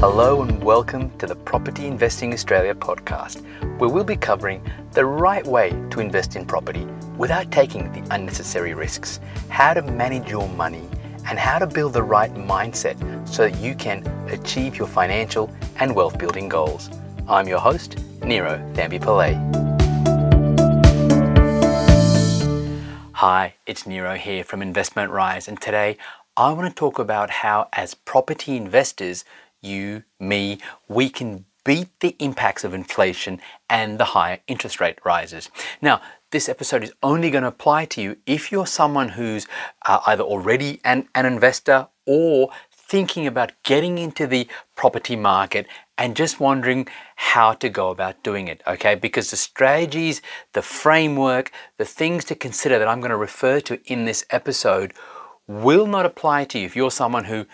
Hello 0.00 0.40
and 0.40 0.64
welcome 0.64 1.10
to 1.18 1.26
the 1.26 1.34
Property 1.34 1.86
Investing 1.86 2.32
Australia 2.32 2.74
podcast, 2.74 3.42
where 3.78 3.90
we'll 3.90 4.02
be 4.02 4.16
covering 4.16 4.64
the 4.92 5.04
right 5.04 5.46
way 5.46 5.72
to 5.90 6.00
invest 6.00 6.36
in 6.36 6.46
property 6.46 6.86
without 7.18 7.52
taking 7.52 7.92
the 7.92 8.14
unnecessary 8.14 8.72
risks, 8.72 9.20
how 9.50 9.74
to 9.74 9.82
manage 9.82 10.30
your 10.30 10.48
money, 10.48 10.88
and 11.28 11.38
how 11.38 11.58
to 11.58 11.66
build 11.66 11.92
the 11.92 12.02
right 12.02 12.32
mindset 12.32 12.96
so 13.28 13.46
that 13.46 13.60
you 13.60 13.74
can 13.74 14.06
achieve 14.30 14.74
your 14.74 14.86
financial 14.86 15.54
and 15.76 15.94
wealth 15.94 16.16
building 16.16 16.48
goals. 16.48 16.88
I'm 17.28 17.46
your 17.46 17.60
host, 17.60 17.98
Nero 18.22 18.56
Thambi 18.72 18.98
Pillay. 19.00 19.36
Hi, 23.12 23.52
it's 23.66 23.82
Niro 23.82 24.16
here 24.16 24.44
from 24.44 24.62
Investors 24.62 25.10
Rise, 25.10 25.46
and 25.46 25.60
today 25.60 25.98
I 26.38 26.54
want 26.54 26.70
to 26.70 26.74
talk 26.74 26.98
about 26.98 27.28
how, 27.28 27.68
as 27.74 27.92
property 27.92 28.56
investors, 28.56 29.26
you, 29.62 30.04
me, 30.18 30.58
we 30.88 31.08
can 31.08 31.44
beat 31.64 31.88
the 32.00 32.16
impacts 32.18 32.64
of 32.64 32.74
inflation 32.74 33.40
and 33.68 33.98
the 33.98 34.06
higher 34.06 34.38
interest 34.46 34.80
rate 34.80 34.98
rises. 35.04 35.50
Now, 35.82 36.00
this 36.30 36.48
episode 36.48 36.84
is 36.84 36.92
only 37.02 37.30
going 37.30 37.42
to 37.42 37.48
apply 37.48 37.86
to 37.86 38.02
you 38.02 38.16
if 38.24 38.52
you're 38.52 38.66
someone 38.66 39.10
who's 39.10 39.46
uh, 39.84 40.00
either 40.06 40.22
already 40.22 40.80
an, 40.84 41.08
an 41.14 41.26
investor 41.26 41.88
or 42.06 42.50
thinking 42.72 43.26
about 43.26 43.52
getting 43.62 43.98
into 43.98 44.26
the 44.26 44.48
property 44.74 45.16
market 45.16 45.66
and 45.96 46.16
just 46.16 46.40
wondering 46.40 46.88
how 47.14 47.52
to 47.52 47.68
go 47.68 47.90
about 47.90 48.22
doing 48.22 48.48
it, 48.48 48.62
okay? 48.66 48.94
Because 48.94 49.30
the 49.30 49.36
strategies, 49.36 50.22
the 50.54 50.62
framework, 50.62 51.52
the 51.76 51.84
things 51.84 52.24
to 52.24 52.34
consider 52.34 52.78
that 52.78 52.88
I'm 52.88 53.00
going 53.00 53.10
to 53.10 53.16
refer 53.16 53.60
to 53.60 53.80
in 53.84 54.06
this 54.06 54.24
episode 54.30 54.92
will 55.46 55.86
not 55.86 56.06
apply 56.06 56.44
to 56.46 56.58
you 56.58 56.66
if 56.66 56.74
you're 56.74 56.90
someone 56.90 57.24
who 57.24 57.46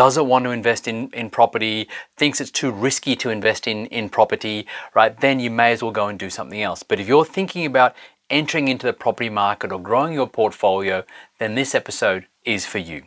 doesn't 0.00 0.28
want 0.28 0.46
to 0.46 0.50
invest 0.50 0.88
in, 0.88 1.10
in 1.10 1.28
property, 1.28 1.86
thinks 2.16 2.40
it's 2.40 2.50
too 2.50 2.70
risky 2.70 3.14
to 3.14 3.28
invest 3.28 3.66
in, 3.66 3.84
in 3.88 4.08
property, 4.08 4.66
right, 4.94 5.20
then 5.20 5.38
you 5.38 5.50
may 5.50 5.72
as 5.72 5.82
well 5.82 5.92
go 5.92 6.06
and 6.06 6.18
do 6.18 6.30
something 6.30 6.62
else. 6.62 6.82
But 6.82 7.00
if 7.00 7.06
you're 7.06 7.26
thinking 7.26 7.66
about 7.66 7.94
entering 8.30 8.68
into 8.68 8.86
the 8.86 8.94
property 8.94 9.28
market 9.28 9.70
or 9.70 9.78
growing 9.78 10.14
your 10.14 10.26
portfolio, 10.26 11.04
then 11.38 11.54
this 11.54 11.74
episode 11.74 12.26
is 12.46 12.64
for 12.64 12.78
you. 12.78 13.02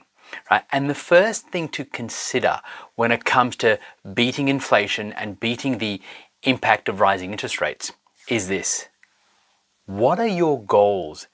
Right? 0.52 0.66
And 0.72 0.88
the 0.88 0.94
first 1.14 1.48
thing 1.48 1.68
to 1.70 1.84
consider 1.84 2.62
when 2.94 3.12
it 3.12 3.26
comes 3.26 3.56
to 3.56 3.80
beating 4.14 4.48
inflation 4.48 5.14
and 5.14 5.40
beating 5.40 5.80
the 5.80 6.00
impact 6.44 6.88
of 6.90 7.00
rising 7.00 7.32
interest 7.32 7.60
rates 7.60 7.92
is 8.30 8.48
this. 8.50 8.88
What 9.88 10.20
are 10.20 10.28
your 10.28 10.64
goals? 10.64 11.26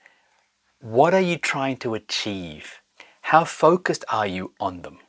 What 0.80 1.14
are 1.14 1.28
you 1.31 1.38
trying 1.38 1.75
to 1.84 1.95
achieve? 1.95 2.80
How 3.23 3.44
focused 3.44 4.06
are 4.08 4.25
you 4.25 4.53
on 4.62 4.84
them? 4.84 5.00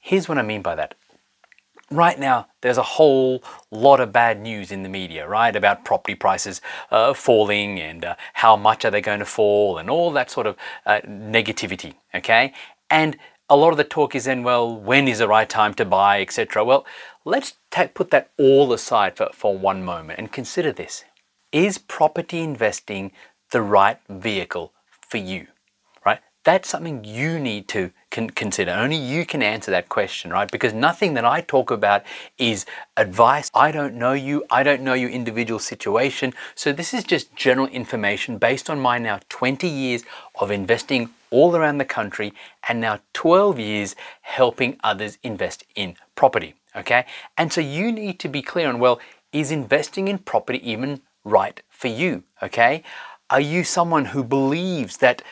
Here's 0.00 0.28
what 0.28 0.38
I 0.38 0.42
mean 0.42 0.62
by 0.62 0.74
that. 0.74 0.94
Right 1.90 2.18
now, 2.18 2.46
there's 2.60 2.78
a 2.78 2.82
whole 2.82 3.42
lot 3.70 4.00
of 4.00 4.12
bad 4.12 4.40
news 4.40 4.70
in 4.70 4.82
the 4.82 4.88
media, 4.88 5.26
right, 5.26 5.54
about 5.54 5.84
property 5.84 6.14
prices 6.14 6.60
uh, 6.90 7.14
falling 7.14 7.80
and 7.80 8.04
uh, 8.04 8.14
how 8.34 8.56
much 8.56 8.84
are 8.84 8.90
they 8.90 9.00
going 9.00 9.18
to 9.18 9.24
fall 9.24 9.76
and 9.76 9.90
all 9.90 10.12
that 10.12 10.30
sort 10.30 10.46
of 10.46 10.56
uh, 10.86 11.00
negativity, 11.04 11.94
okay? 12.14 12.52
And 12.88 13.18
a 13.48 13.56
lot 13.56 13.70
of 13.70 13.76
the 13.76 13.84
talk 13.84 14.14
is 14.14 14.26
then, 14.26 14.44
well, 14.44 14.74
when 14.74 15.08
is 15.08 15.18
the 15.18 15.26
right 15.26 15.48
time 15.48 15.74
to 15.74 15.84
buy, 15.84 16.20
etc. 16.20 16.64
Well, 16.64 16.86
let's 17.24 17.54
put 17.94 18.10
that 18.10 18.30
all 18.38 18.72
aside 18.72 19.16
for, 19.16 19.28
for 19.32 19.58
one 19.58 19.82
moment 19.82 20.20
and 20.20 20.30
consider 20.30 20.70
this. 20.70 21.04
Is 21.50 21.76
property 21.76 22.38
investing 22.38 23.10
the 23.50 23.62
right 23.62 23.98
vehicle 24.08 24.72
for 25.00 25.18
you? 25.18 25.48
That's 26.42 26.68
something 26.68 27.04
you 27.04 27.38
need 27.38 27.68
to 27.68 27.90
con- 28.10 28.30
consider. 28.30 28.72
Only 28.72 28.96
you 28.96 29.26
can 29.26 29.42
answer 29.42 29.70
that 29.70 29.88
question, 29.88 30.30
right? 30.30 30.50
Because 30.50 30.72
nothing 30.72 31.14
that 31.14 31.24
I 31.24 31.42
talk 31.42 31.70
about 31.70 32.02
is 32.38 32.64
advice. 32.96 33.50
I 33.54 33.70
don't 33.70 33.94
know 33.94 34.12
you. 34.14 34.44
I 34.50 34.62
don't 34.62 34.82
know 34.82 34.94
your 34.94 35.10
individual 35.10 35.58
situation. 35.60 36.32
So 36.54 36.72
this 36.72 36.94
is 36.94 37.04
just 37.04 37.34
general 37.36 37.66
information 37.68 38.38
based 38.38 38.70
on 38.70 38.80
my 38.80 38.98
now 38.98 39.20
20 39.28 39.68
years 39.68 40.02
of 40.34 40.50
investing 40.50 41.10
all 41.30 41.54
around 41.54 41.78
the 41.78 41.84
country 41.84 42.32
and 42.68 42.80
now 42.80 43.00
12 43.12 43.58
years 43.58 43.94
helping 44.22 44.78
others 44.82 45.18
invest 45.22 45.64
in 45.74 45.96
property. 46.14 46.54
Okay. 46.74 47.04
And 47.36 47.52
so 47.52 47.60
you 47.60 47.92
need 47.92 48.18
to 48.20 48.28
be 48.28 48.42
clear 48.42 48.68
on, 48.68 48.78
well, 48.78 49.00
is 49.32 49.50
investing 49.50 50.08
in 50.08 50.18
property 50.18 50.60
even 50.68 51.02
right 51.24 51.62
for 51.68 51.88
you? 51.88 52.22
Okay. 52.42 52.82
Are 53.28 53.40
you 53.40 53.62
someone 53.62 54.06
who 54.06 54.24
believes 54.24 54.96
that 54.96 55.22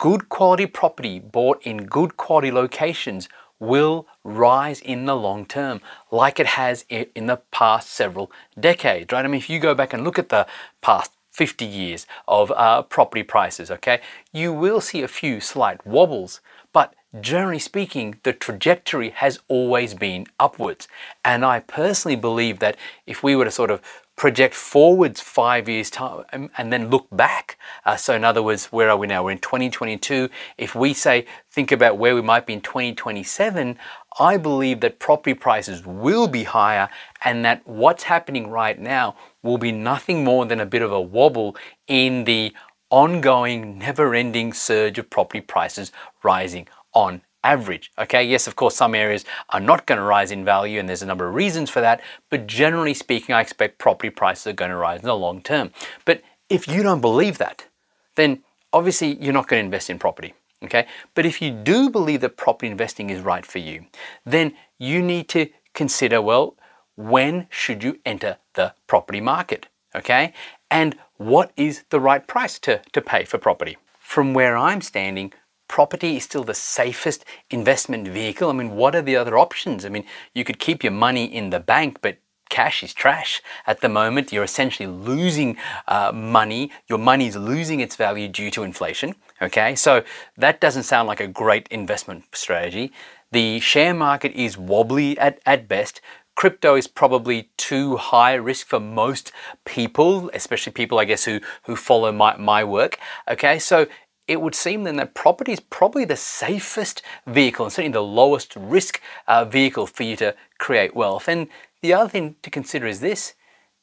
good 0.00 0.30
quality 0.30 0.64
property 0.64 1.18
bought 1.18 1.62
in 1.62 1.84
good 1.84 2.16
quality 2.16 2.50
locations 2.50 3.28
will 3.60 4.06
rise 4.24 4.80
in 4.80 5.04
the 5.04 5.14
long 5.14 5.44
term, 5.44 5.78
like 6.10 6.40
it 6.40 6.46
has 6.46 6.86
in 6.88 7.26
the 7.26 7.36
past 7.50 7.90
several 7.90 8.32
decades, 8.58 9.12
right? 9.12 9.26
I 9.26 9.28
mean, 9.28 9.38
if 9.38 9.50
you 9.50 9.60
go 9.60 9.74
back 9.74 9.92
and 9.92 10.02
look 10.02 10.18
at 10.18 10.30
the 10.30 10.46
past 10.80 11.12
50 11.32 11.66
years 11.66 12.06
of 12.26 12.50
uh, 12.52 12.80
property 12.82 13.22
prices, 13.22 13.70
okay, 13.70 14.00
you 14.32 14.54
will 14.54 14.80
see 14.80 15.02
a 15.02 15.08
few 15.08 15.38
slight 15.38 15.86
wobbles, 15.86 16.40
but 16.72 16.94
generally 17.20 17.58
speaking, 17.58 18.18
the 18.22 18.32
trajectory 18.32 19.10
has 19.10 19.40
always 19.48 19.92
been 19.92 20.26
upwards. 20.38 20.88
And 21.22 21.44
I 21.44 21.60
personally 21.60 22.16
believe 22.16 22.60
that 22.60 22.76
if 23.06 23.22
we 23.22 23.36
were 23.36 23.44
to 23.44 23.50
sort 23.50 23.70
of 23.70 23.82
project 24.20 24.54
forwards 24.54 25.18
five 25.18 25.66
years 25.66 25.88
time 25.88 26.50
and 26.58 26.70
then 26.70 26.90
look 26.90 27.06
back. 27.10 27.56
Uh, 27.86 27.96
so 27.96 28.14
in 28.14 28.22
other 28.22 28.42
words, 28.42 28.66
where 28.66 28.90
are 28.90 28.98
we 28.98 29.06
now? 29.06 29.24
We're 29.24 29.30
in 29.30 29.38
2022. 29.38 30.28
If 30.58 30.74
we 30.74 30.92
say, 30.92 31.24
think 31.50 31.72
about 31.72 31.96
where 31.96 32.14
we 32.14 32.20
might 32.20 32.44
be 32.44 32.52
in 32.52 32.60
2027, 32.60 33.78
I 34.18 34.36
believe 34.36 34.80
that 34.80 34.98
property 34.98 35.32
prices 35.32 35.86
will 35.86 36.28
be 36.28 36.42
higher 36.42 36.90
and 37.24 37.42
that 37.46 37.66
what's 37.66 38.02
happening 38.02 38.50
right 38.50 38.78
now 38.78 39.16
will 39.42 39.56
be 39.56 39.72
nothing 39.72 40.22
more 40.22 40.44
than 40.44 40.60
a 40.60 40.66
bit 40.66 40.82
of 40.82 40.92
a 40.92 41.00
wobble 41.00 41.56
in 41.86 42.24
the 42.24 42.52
ongoing, 42.90 43.78
never 43.78 44.14
ending 44.14 44.52
surge 44.52 44.98
of 44.98 45.08
property 45.08 45.40
prices 45.40 45.92
rising 46.22 46.68
on 46.92 47.22
average. 47.44 47.90
Okay, 47.98 48.24
yes, 48.24 48.46
of 48.46 48.56
course, 48.56 48.76
some 48.76 48.94
areas 48.94 49.24
are 49.50 49.60
not 49.60 49.86
going 49.86 49.98
to 49.98 50.04
rise 50.04 50.30
in 50.30 50.44
value, 50.44 50.78
and 50.78 50.88
there's 50.88 51.02
a 51.02 51.06
number 51.06 51.26
of 51.26 51.34
reasons 51.34 51.70
for 51.70 51.80
that. 51.80 52.00
But 52.28 52.46
generally 52.46 52.94
speaking, 52.94 53.34
I 53.34 53.40
expect 53.40 53.78
property 53.78 54.10
prices 54.10 54.46
are 54.48 54.52
going 54.52 54.70
to 54.70 54.76
rise 54.76 55.00
in 55.00 55.06
the 55.06 55.16
long 55.16 55.42
term. 55.42 55.70
But 56.04 56.22
if 56.48 56.68
you 56.68 56.82
don't 56.82 57.00
believe 57.00 57.38
that, 57.38 57.66
then 58.16 58.42
obviously 58.72 59.16
you're 59.22 59.32
not 59.32 59.48
going 59.48 59.60
to 59.60 59.64
invest 59.64 59.90
in 59.90 59.98
property. 59.98 60.34
Okay, 60.62 60.86
but 61.14 61.24
if 61.24 61.40
you 61.40 61.50
do 61.50 61.88
believe 61.88 62.20
that 62.20 62.36
property 62.36 62.70
investing 62.70 63.08
is 63.08 63.22
right 63.22 63.46
for 63.46 63.58
you, 63.58 63.86
then 64.26 64.54
you 64.78 65.00
need 65.00 65.26
to 65.30 65.48
consider 65.72 66.20
well, 66.20 66.54
when 66.96 67.46
should 67.48 67.82
you 67.82 67.98
enter 68.04 68.36
the 68.54 68.74
property 68.86 69.22
market? 69.22 69.68
Okay, 69.96 70.34
and 70.70 70.98
what 71.16 71.52
is 71.56 71.84
the 71.88 71.98
right 71.98 72.26
price 72.26 72.58
to, 72.60 72.82
to 72.92 73.00
pay 73.00 73.24
for 73.24 73.38
property? 73.38 73.78
From 73.98 74.34
where 74.34 74.56
I'm 74.56 74.82
standing, 74.82 75.32
property 75.70 76.16
is 76.16 76.24
still 76.24 76.42
the 76.42 76.52
safest 76.52 77.24
investment 77.48 78.08
vehicle. 78.08 78.50
I 78.50 78.52
mean, 78.52 78.72
what 78.74 78.96
are 78.96 79.02
the 79.02 79.14
other 79.14 79.38
options? 79.38 79.86
I 79.86 79.88
mean, 79.88 80.04
you 80.34 80.42
could 80.44 80.58
keep 80.58 80.82
your 80.82 80.92
money 80.92 81.24
in 81.24 81.50
the 81.50 81.60
bank, 81.60 81.98
but 82.02 82.18
cash 82.48 82.82
is 82.82 82.92
trash 82.92 83.40
at 83.68 83.80
the 83.80 83.88
moment. 83.88 84.32
You're 84.32 84.50
essentially 84.52 84.88
losing 84.88 85.56
uh, 85.86 86.10
money. 86.12 86.72
Your 86.88 86.98
money 86.98 87.28
is 87.28 87.36
losing 87.36 87.78
its 87.78 87.94
value 87.94 88.26
due 88.26 88.50
to 88.50 88.64
inflation. 88.64 89.14
Okay, 89.40 89.76
so 89.76 90.02
that 90.36 90.60
doesn't 90.60 90.82
sound 90.82 91.06
like 91.06 91.20
a 91.20 91.28
great 91.28 91.68
investment 91.70 92.24
strategy. 92.32 92.92
The 93.30 93.60
share 93.60 93.94
market 93.94 94.32
is 94.32 94.58
wobbly 94.58 95.16
at, 95.18 95.38
at 95.46 95.68
best. 95.68 96.00
Crypto 96.34 96.74
is 96.74 96.88
probably 96.88 97.50
too 97.56 97.96
high 97.96 98.34
risk 98.34 98.66
for 98.66 98.80
most 98.80 99.30
people, 99.64 100.30
especially 100.34 100.72
people, 100.72 100.98
I 100.98 101.04
guess, 101.04 101.24
who, 101.24 101.38
who 101.66 101.76
follow 101.76 102.10
my, 102.10 102.36
my 102.36 102.64
work. 102.64 102.98
Okay, 103.28 103.60
so 103.60 103.86
it 104.30 104.40
would 104.40 104.54
seem 104.54 104.84
then 104.84 104.94
that 104.94 105.12
property 105.12 105.50
is 105.50 105.58
probably 105.58 106.04
the 106.04 106.16
safest 106.16 107.02
vehicle 107.26 107.66
and 107.66 107.72
certainly 107.72 107.92
the 107.92 108.00
lowest 108.00 108.54
risk 108.54 109.00
uh, 109.26 109.44
vehicle 109.44 109.88
for 109.88 110.04
you 110.04 110.14
to 110.14 110.36
create 110.56 110.94
wealth. 110.94 111.26
And 111.26 111.48
the 111.82 111.92
other 111.92 112.08
thing 112.08 112.36
to 112.42 112.48
consider 112.48 112.86
is 112.86 113.00
this 113.00 113.34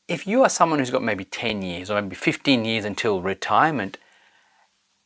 if 0.07 0.25
you 0.25 0.43
are 0.43 0.49
someone 0.49 0.79
who's 0.79 0.89
got 0.89 1.03
maybe 1.03 1.25
10 1.25 1.61
years 1.61 1.91
or 1.91 2.01
maybe 2.01 2.15
15 2.15 2.63
years 2.63 2.85
until 2.85 3.21
retirement, 3.21 3.97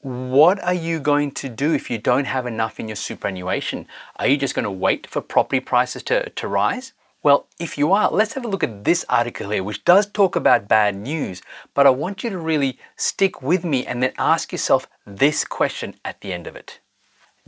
what 0.02 0.64
are 0.64 0.76
you 0.76 1.00
going 1.00 1.32
to 1.32 1.50
do 1.50 1.74
if 1.74 1.90
you 1.90 1.98
don't 1.98 2.26
have 2.26 2.46
enough 2.46 2.80
in 2.80 2.88
your 2.88 2.96
superannuation? 2.96 3.88
Are 4.18 4.28
you 4.28 4.38
just 4.38 4.54
going 4.54 4.66
to 4.66 4.70
wait 4.70 5.08
for 5.08 5.22
property 5.22 5.60
prices 5.60 6.04
to, 6.04 6.30
to 6.30 6.48
rise? 6.48 6.94
Well, 7.24 7.48
if 7.60 7.78
you 7.78 7.94
are, 7.94 8.10
let's 8.10 8.34
have 8.34 8.46
a 8.46 8.48
look 8.48 8.64
at 8.64 8.84
this 8.84 9.06
article 9.08 9.52
here, 9.52 9.64
which 9.64 9.86
does 9.86 10.08
talk 10.08 10.36
about 10.36 10.68
bad 10.68 10.96
news, 10.96 11.44
but 11.76 11.86
I 11.86 11.92
want 11.92 12.24
you 12.24 12.32
to 12.32 12.38
really 12.40 12.80
stick 12.96 13.44
with 13.44 13.64
me 13.64 13.86
and 13.86 14.02
then 14.02 14.14
ask 14.18 14.52
yourself 14.52 14.88
this 15.06 15.46
question 15.46 15.96
at 16.04 16.22
the 16.22 16.34
end 16.34 16.48
of 16.48 16.56
it. 16.56 16.80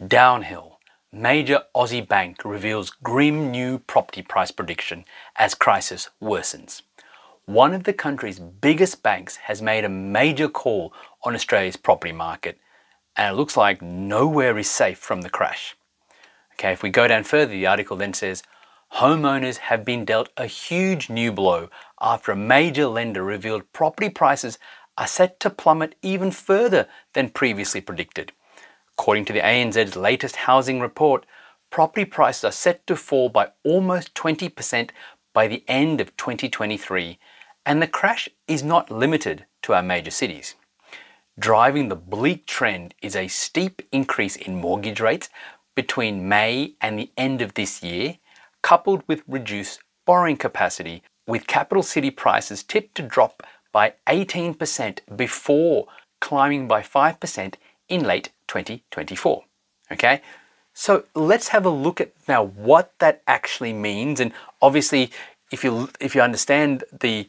Downhill. 0.07 0.77
Major 1.11 1.63
Aussie 1.75 2.07
bank 2.07 2.45
reveals 2.45 2.91
grim 2.91 3.49
new 3.49 3.79
property 3.79 4.21
price 4.21 4.51
prediction 4.51 5.05
as 5.35 5.55
crisis 5.55 6.09
worsens. 6.21 6.83
One 7.45 7.73
of 7.73 7.83
the 7.83 7.93
country's 7.93 8.39
biggest 8.39 9.01
banks 9.01 9.37
has 9.37 9.61
made 9.61 9.85
a 9.85 9.89
major 9.89 10.49
call 10.49 10.93
on 11.23 11.33
Australia's 11.33 11.77
property 11.77 12.13
market, 12.13 12.59
and 13.17 13.33
it 13.33 13.37
looks 13.37 13.57
like 13.57 13.81
nowhere 13.81 14.57
is 14.57 14.69
safe 14.69 14.99
from 14.99 15.21
the 15.21 15.29
crash. 15.29 15.75
Okay, 16.53 16.71
if 16.71 16.83
we 16.83 16.89
go 16.89 17.07
down 17.07 17.23
further, 17.23 17.51
the 17.51 17.67
article 17.67 17.97
then 17.97 18.13
says 18.13 18.43
homeowners 18.95 19.57
have 19.57 19.83
been 19.83 20.05
dealt 20.05 20.29
a 20.37 20.45
huge 20.45 21.09
new 21.09 21.31
blow 21.31 21.69
after 21.99 22.31
a 22.31 22.35
major 22.35 22.85
lender 22.85 23.23
revealed 23.23 23.71
property 23.73 24.09
prices 24.09 24.59
are 24.97 25.07
set 25.07 25.39
to 25.39 25.49
plummet 25.49 25.95
even 26.03 26.29
further 26.29 26.87
than 27.13 27.29
previously 27.29 27.81
predicted. 27.81 28.31
According 28.97 29.25
to 29.25 29.33
the 29.33 29.39
ANZ's 29.39 29.95
latest 29.95 30.35
housing 30.35 30.79
report, 30.79 31.25
property 31.71 32.05
prices 32.05 32.43
are 32.43 32.51
set 32.51 32.85
to 32.85 32.95
fall 32.95 33.29
by 33.29 33.49
almost 33.63 34.13
20% 34.13 34.91
by 35.33 35.47
the 35.47 35.63
end 35.67 35.99
of 35.99 36.15
2023, 36.15 37.17
and 37.65 37.81
the 37.81 37.87
crash 37.87 38.29
is 38.47 38.61
not 38.61 38.91
limited 38.91 39.45
to 39.63 39.73
our 39.73 39.81
major 39.81 40.11
cities. 40.11 40.53
Driving 41.39 41.89
the 41.89 41.95
bleak 41.95 42.45
trend 42.45 42.93
is 43.01 43.15
a 43.15 43.27
steep 43.27 43.81
increase 43.91 44.35
in 44.35 44.61
mortgage 44.61 44.99
rates 44.99 45.29
between 45.73 46.29
May 46.29 46.75
and 46.79 46.99
the 46.99 47.09
end 47.17 47.41
of 47.41 47.55
this 47.55 47.81
year, 47.81 48.17
coupled 48.63 49.03
with 49.07 49.21
reduced 49.27 49.81
borrowing 50.05 50.37
capacity, 50.37 51.03
with 51.27 51.45
capital 51.45 51.83
city 51.83 52.09
prices 52.09 52.63
tipped 52.63 52.95
to 52.95 53.03
drop 53.03 53.43
by 53.71 53.93
18% 54.07 54.99
before 55.15 55.87
climbing 56.19 56.67
by 56.67 56.81
5% 56.81 57.53
in 57.89 58.03
late 58.03 58.31
2024. 58.47 59.43
Okay, 59.91 60.21
so 60.73 61.03
let's 61.13 61.49
have 61.49 61.65
a 61.65 61.69
look 61.69 62.01
at 62.01 62.13
now 62.27 62.43
what 62.43 62.93
that 62.99 63.21
actually 63.27 63.73
means. 63.73 64.19
And 64.19 64.31
obviously, 64.61 65.11
if 65.51 65.63
you 65.63 65.89
if 65.99 66.15
you 66.15 66.21
understand 66.21 66.83
the 66.91 67.27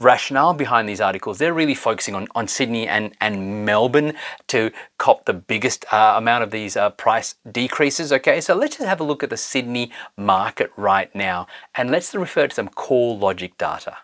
rationale 0.00 0.54
behind 0.54 0.88
these 0.88 1.00
articles, 1.00 1.38
they're 1.38 1.54
really 1.54 1.74
focusing 1.74 2.14
on, 2.14 2.26
on 2.34 2.48
Sydney 2.48 2.86
and, 2.88 3.14
and 3.20 3.64
Melbourne 3.64 4.14
to 4.48 4.70
cop 4.98 5.24
the 5.24 5.32
biggest 5.32 5.84
uh, 5.92 6.14
amount 6.16 6.44
of 6.44 6.50
these 6.50 6.76
uh, 6.76 6.90
price 6.90 7.36
decreases. 7.50 8.12
Okay, 8.12 8.40
so 8.40 8.54
let's 8.54 8.76
just 8.76 8.88
have 8.88 9.00
a 9.00 9.04
look 9.04 9.22
at 9.22 9.30
the 9.30 9.36
Sydney 9.36 9.92
market 10.16 10.70
right 10.76 11.14
now 11.14 11.46
and 11.74 11.90
let's 11.90 12.14
refer 12.14 12.48
to 12.48 12.54
some 12.54 12.68
CoreLogic 12.68 13.56
data. 13.58 13.98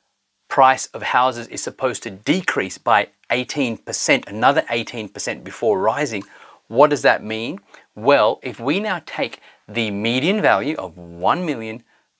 price 0.47 0.87
of 0.87 1.03
houses 1.03 1.45
is 1.47 1.61
supposed 1.61 2.01
to 2.03 2.09
decrease 2.09 2.77
by 2.77 3.09
18%, 3.29 4.27
another 4.27 4.61
18% 4.63 5.43
before 5.43 5.79
rising. 5.79 6.23
What 6.67 6.89
does 6.89 7.01
that 7.03 7.23
mean? 7.23 7.59
Well, 7.95 8.39
if 8.41 8.59
we 8.59 8.79
now 8.79 9.01
take 9.05 9.39
the 9.67 9.91
median 9.91 10.41
value 10.41 10.75
of 10.77 10.97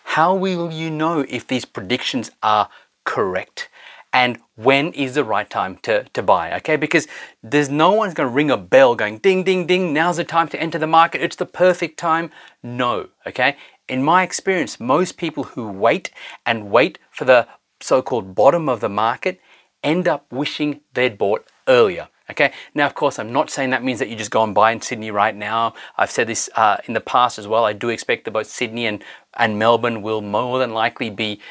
How 0.03 0.33
will 0.33 0.71
you 0.71 0.89
know 0.89 1.25
if 1.29 1.47
these 1.47 1.65
predictions 1.65 2.31
are 2.41 2.69
correct? 3.03 3.69
and 4.11 4.39
when 4.55 4.91
is 4.93 5.13
the 5.13 5.23
right 5.23 5.49
time 5.49 5.77
to, 5.83 6.03
to 6.13 6.23
buy, 6.23 6.55
okay? 6.57 6.75
Because 6.75 7.07
there's 7.43 7.69
no 7.69 7.91
one's 7.91 8.13
gonna 8.13 8.29
ring 8.29 8.49
a 8.49 8.57
bell 8.57 8.95
going 8.95 9.19
ding, 9.19 9.43
ding, 9.43 9.67
ding, 9.67 9.93
now's 9.93 10.17
the 10.17 10.23
time 10.23 10.47
to 10.49 10.61
enter 10.61 10.79
the 10.79 10.87
market, 10.87 11.21
it's 11.21 11.35
the 11.35 11.45
perfect 11.45 11.97
time. 11.97 12.31
No, 12.63 13.09
okay? 13.27 13.55
In 13.87 14.03
my 14.03 14.23
experience, 14.23 14.79
most 14.79 15.17
people 15.17 15.43
who 15.43 15.69
wait 15.69 16.11
and 16.45 16.71
wait 16.71 16.97
for 17.11 17.25
the 17.25 17.47
so 17.79 18.01
called 18.01 18.35
bottom 18.35 18.67
of 18.67 18.79
the 18.79 18.89
market 18.89 19.39
end 19.83 20.07
up 20.07 20.25
wishing 20.31 20.81
they'd 20.93 21.17
bought 21.17 21.45
earlier. 21.67 22.09
Okay, 22.31 22.53
now 22.75 22.85
of 22.85 22.93
course, 22.93 23.17
I'm 23.17 23.33
not 23.33 23.49
saying 23.49 23.71
that 23.71 23.83
means 23.83 23.99
that 23.99 24.09
you 24.09 24.15
just 24.15 24.29
go 24.29 24.43
and 24.43 24.53
buy 24.53 24.71
in 24.71 24.81
Sydney 24.81 25.09
right 25.09 25.35
now. 25.35 25.73
I've 25.97 26.11
said 26.11 26.27
this 26.27 26.49
uh, 26.55 26.77
in 26.85 26.93
the 26.93 27.01
past 27.01 27.39
as 27.39 27.47
well. 27.47 27.65
I 27.65 27.73
do 27.73 27.89
expect 27.89 28.25
that 28.25 28.31
both 28.31 28.47
Sydney 28.47 28.85
and, 28.85 29.03
and 29.35 29.57
Melbourne 29.57 30.03
will 30.03 30.21
more 30.21 30.59
than 30.59 30.73
likely 30.73 31.09
be 31.09 31.41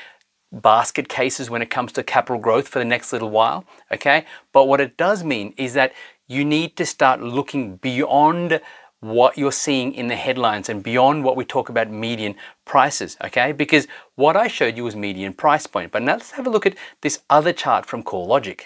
basket 0.53 1.09
cases 1.09 1.51
when 1.51 1.63
it 1.63 1.71
comes 1.71 1.93
to 1.93 2.03
capital 2.03 2.41
growth 2.41 2.69
for 2.69 2.79
the 2.79 2.85
next 2.85 3.13
little 3.13 3.31
while, 3.31 3.65
okay? 3.93 4.25
But 4.53 4.69
what 4.69 4.81
it 4.81 4.97
does 4.97 5.25
mean 5.25 5.53
is 5.57 5.75
that 5.75 5.93
you 6.27 6.45
need 6.45 6.77
to 6.77 6.87
start 6.87 7.21
looking 7.21 7.77
beyond 7.77 8.61
what 9.01 9.39
you're 9.39 9.53
seeing 9.53 9.95
in 9.95 10.09
the 10.09 10.17
headlines 10.17 10.69
and 10.69 10.83
beyond 10.83 11.23
what 11.25 11.37
we 11.37 11.45
talk 11.45 11.69
about 11.69 11.91
median 11.91 12.35
prices, 12.65 13.17
okay? 13.25 13.53
Because 13.53 13.87
what 14.17 14.37
I 14.37 14.49
showed 14.49 14.77
you 14.77 14.85
was 14.85 14.97
median 14.97 15.33
price 15.33 15.67
point. 15.67 15.93
But 15.93 16.03
now 16.03 16.15
let's 16.15 16.33
have 16.33 16.47
a 16.47 16.51
look 16.51 16.67
at 16.67 16.77
this 17.03 17.21
other 17.31 17.53
chart 17.53 17.87
from 17.87 18.03
CoreLogic. 18.03 18.61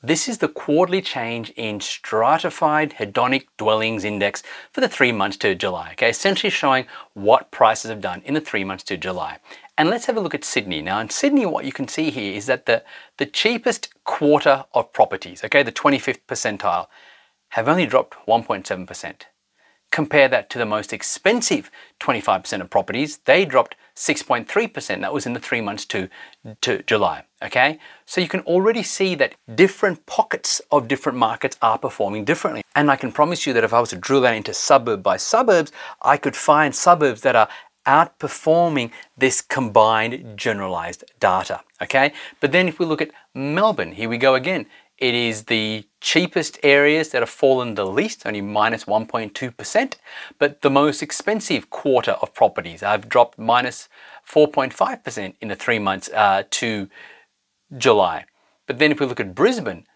This 0.00 0.28
is 0.28 0.38
the 0.38 0.46
quarterly 0.46 1.02
change 1.02 1.50
in 1.56 1.80
stratified 1.80 2.94
hedonic 3.00 3.48
dwellings 3.56 4.04
index 4.04 4.44
for 4.70 4.80
the 4.80 4.88
three 4.88 5.10
months 5.10 5.36
to 5.38 5.56
July, 5.56 5.90
okay? 5.92 6.10
Essentially 6.10 6.50
showing 6.50 6.86
what 7.14 7.50
prices 7.50 7.90
have 7.90 8.00
done 8.00 8.22
in 8.24 8.34
the 8.34 8.40
three 8.40 8.62
months 8.62 8.84
to 8.84 8.96
July. 8.96 9.38
And 9.76 9.90
let's 9.90 10.06
have 10.06 10.16
a 10.16 10.20
look 10.20 10.36
at 10.36 10.44
Sydney. 10.44 10.82
Now 10.82 11.00
in 11.00 11.10
Sydney, 11.10 11.46
what 11.46 11.64
you 11.64 11.72
can 11.72 11.88
see 11.88 12.10
here 12.10 12.32
is 12.32 12.46
that 12.46 12.66
the, 12.66 12.84
the 13.16 13.26
cheapest 13.26 13.92
quarter 14.04 14.66
of 14.72 14.92
properties, 14.92 15.42
okay, 15.42 15.64
the 15.64 15.72
25th 15.72 16.20
percentile, 16.28 16.86
have 17.50 17.68
only 17.68 17.86
dropped 17.86 18.14
1.7%. 18.28 19.22
Compare 19.90 20.28
that 20.28 20.50
to 20.50 20.58
the 20.58 20.66
most 20.66 20.92
expensive 20.92 21.70
25% 22.00 22.60
of 22.60 22.70
properties, 22.70 23.18
they 23.24 23.44
dropped 23.44 23.74
6.3%. 23.96 25.00
That 25.00 25.12
was 25.12 25.26
in 25.26 25.32
the 25.32 25.40
three 25.40 25.60
months 25.60 25.84
to, 25.86 26.08
to 26.60 26.82
July. 26.84 27.24
Okay, 27.42 27.78
so 28.04 28.20
you 28.20 28.28
can 28.28 28.40
already 28.40 28.82
see 28.82 29.14
that 29.14 29.34
different 29.54 30.04
pockets 30.06 30.60
of 30.70 30.88
different 30.88 31.18
markets 31.18 31.56
are 31.62 31.78
performing 31.78 32.24
differently. 32.24 32.62
And 32.74 32.90
I 32.90 32.96
can 32.96 33.12
promise 33.12 33.46
you 33.46 33.52
that 33.52 33.64
if 33.64 33.72
I 33.72 33.80
was 33.80 33.90
to 33.90 33.96
drill 33.96 34.20
that 34.22 34.34
into 34.34 34.52
suburb 34.52 35.02
by 35.02 35.16
suburbs, 35.16 35.72
I 36.02 36.16
could 36.16 36.36
find 36.36 36.74
suburbs 36.74 37.22
that 37.22 37.36
are 37.36 37.48
outperforming 37.86 38.90
this 39.16 39.40
combined 39.40 40.36
generalized 40.36 41.04
data. 41.18 41.60
Okay, 41.80 42.12
but 42.40 42.52
then 42.52 42.68
if 42.68 42.78
we 42.78 42.86
look 42.86 43.00
at 43.00 43.10
Melbourne, 43.34 43.92
here 43.92 44.08
we 44.08 44.18
go 44.18 44.34
again. 44.34 44.66
It 44.98 45.14
is 45.14 45.44
the 45.44 45.87
cheapest 46.00 46.58
areas 46.62 47.10
that 47.10 47.22
have 47.22 47.30
fallen 47.30 47.74
the 47.74 47.86
least, 47.86 48.26
only 48.26 48.40
minus 48.40 48.84
1.2%, 48.84 49.94
but 50.38 50.62
the 50.62 50.70
most 50.70 51.02
expensive 51.02 51.70
quarter 51.70 52.12
of 52.12 52.34
properties 52.34 52.80
have 52.82 53.08
dropped 53.08 53.38
minus 53.38 53.88
4.5% 54.30 55.34
in 55.40 55.48
the 55.48 55.56
three 55.56 55.78
months 55.78 56.08
uh, 56.14 56.44
to 56.50 56.88
July. 57.76 58.24
But 58.66 58.78
then 58.78 58.92
if 58.92 59.00
we 59.00 59.06
look 59.06 59.20
at 59.20 59.34
Brisbane, 59.34 59.86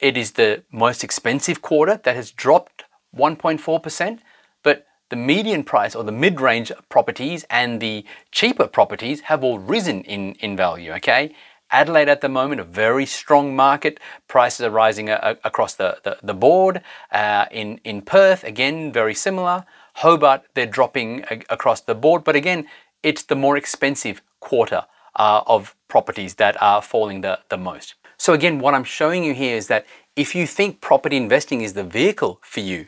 it 0.00 0.16
is 0.16 0.32
the 0.32 0.64
most 0.70 1.02
expensive 1.02 1.62
quarter 1.62 2.00
that 2.04 2.14
has 2.14 2.30
dropped 2.30 2.84
1.4%, 3.16 4.18
but 4.62 4.86
the 5.08 5.16
median 5.16 5.64
price 5.64 5.94
or 5.94 6.04
the 6.04 6.12
mid-range 6.12 6.70
properties 6.88 7.44
and 7.48 7.80
the 7.80 8.04
cheaper 8.30 8.66
properties 8.66 9.22
have 9.22 9.42
all 9.42 9.58
risen 9.58 10.02
in, 10.02 10.34
in 10.34 10.56
value, 10.56 10.92
okay? 10.92 11.34
Adelaide 11.70 12.08
at 12.08 12.20
the 12.20 12.28
moment, 12.28 12.60
a 12.60 12.64
very 12.64 13.06
strong 13.06 13.54
market. 13.54 14.00
Prices 14.26 14.60
are 14.62 14.70
rising 14.70 15.08
a, 15.08 15.18
a, 15.22 15.36
across 15.44 15.74
the, 15.74 15.98
the, 16.02 16.18
the 16.22 16.34
board. 16.34 16.82
Uh, 17.12 17.46
in, 17.50 17.80
in 17.84 18.02
Perth, 18.02 18.44
again, 18.44 18.92
very 18.92 19.14
similar. 19.14 19.64
Hobart, 19.94 20.42
they're 20.54 20.66
dropping 20.66 21.24
a, 21.30 21.42
across 21.50 21.80
the 21.80 21.94
board. 21.94 22.24
But 22.24 22.36
again, 22.36 22.66
it's 23.02 23.22
the 23.22 23.36
more 23.36 23.56
expensive 23.56 24.22
quarter 24.40 24.84
uh, 25.16 25.42
of 25.46 25.74
properties 25.88 26.34
that 26.36 26.60
are 26.62 26.80
falling 26.80 27.20
the, 27.20 27.40
the 27.48 27.58
most. 27.58 27.94
So 28.16 28.32
again, 28.32 28.58
what 28.58 28.74
I'm 28.74 28.84
showing 28.84 29.24
you 29.24 29.34
here 29.34 29.56
is 29.56 29.68
that 29.68 29.86
if 30.16 30.34
you 30.34 30.46
think 30.46 30.80
property 30.80 31.16
investing 31.16 31.60
is 31.60 31.74
the 31.74 31.84
vehicle 31.84 32.40
for 32.42 32.60
you, 32.60 32.86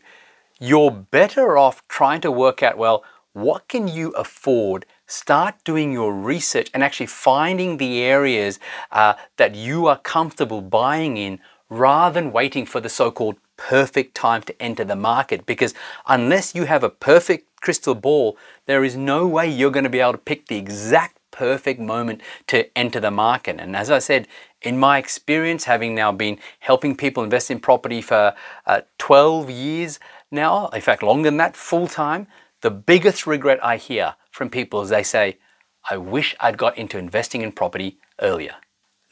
you're 0.59 0.91
better 0.91 1.57
off 1.57 1.87
trying 1.89 2.21
to 2.23 2.31
work 2.31 2.63
out, 2.63 2.77
well, 2.77 3.05
what 3.33 3.69
can 3.69 3.87
you 3.89 4.11
afford? 4.11 4.85
Start 5.11 5.57
doing 5.65 5.91
your 5.91 6.15
research 6.15 6.71
and 6.73 6.85
actually 6.85 7.07
finding 7.07 7.79
the 7.79 8.01
areas 8.01 8.61
uh, 8.93 9.15
that 9.39 9.57
you 9.57 9.89
are 9.89 9.99
comfortable 9.99 10.61
buying 10.61 11.17
in 11.17 11.41
rather 11.69 12.15
than 12.15 12.31
waiting 12.31 12.65
for 12.65 12.81
the 12.81 12.89
so 12.89 13.11
called 13.11 13.35
perfect 13.57 14.15
time 14.15 14.41
to 14.43 14.63
enter 14.63 14.85
the 14.85 14.95
market 14.95 15.47
because 15.47 15.75
unless 16.07 16.55
you 16.55 16.65
have 16.65 16.85
a 16.85 16.89
perfect 16.89 17.49
crystal 17.61 17.97
ball, 17.97 18.39
there 18.67 18.85
is 18.85 18.97
no 18.97 19.27
way 19.27 19.51
you're 19.51 19.73
going 19.73 19.83
to 19.83 19.91
be 19.91 19.99
able 19.99 20.13
to 20.13 20.19
pick 20.19 20.47
the 20.47 20.57
exact 20.57 21.19
perfect 21.33 21.81
moment 21.81 22.21
to 22.47 22.79
enter 22.79 23.01
the 23.01 23.11
market. 23.11 23.57
And 23.59 23.75
as 23.75 23.91
I 23.91 23.99
said, 23.99 24.29
in 24.63 24.79
my 24.79 24.99
experience, 24.99 25.65
having 25.65 25.93
now 25.93 26.13
been 26.13 26.39
helping 26.61 26.95
people 26.95 27.25
invest 27.25 27.51
in 27.51 27.59
property 27.59 28.01
for 28.01 28.33
uh, 28.65 28.83
12 28.99 29.51
years 29.51 29.99
now, 30.31 30.69
in 30.69 30.81
fact, 30.81 31.03
longer 31.03 31.29
than 31.29 31.39
that, 31.39 31.57
full 31.57 31.89
time, 31.89 32.29
the 32.61 32.71
biggest 32.71 33.27
regret 33.27 33.63
I 33.65 33.77
hear 33.77 34.17
from 34.31 34.51
people 34.51 34.83
is 34.83 34.91
they 34.91 35.03
say, 35.03 35.39
I 35.89 35.97
wish 35.97 36.35
I'd 36.41 36.59
got 36.59 36.77
into 36.77 36.99
investing 36.99 37.43
in 37.43 37.53
property 37.53 37.99
earlier. 38.21 38.57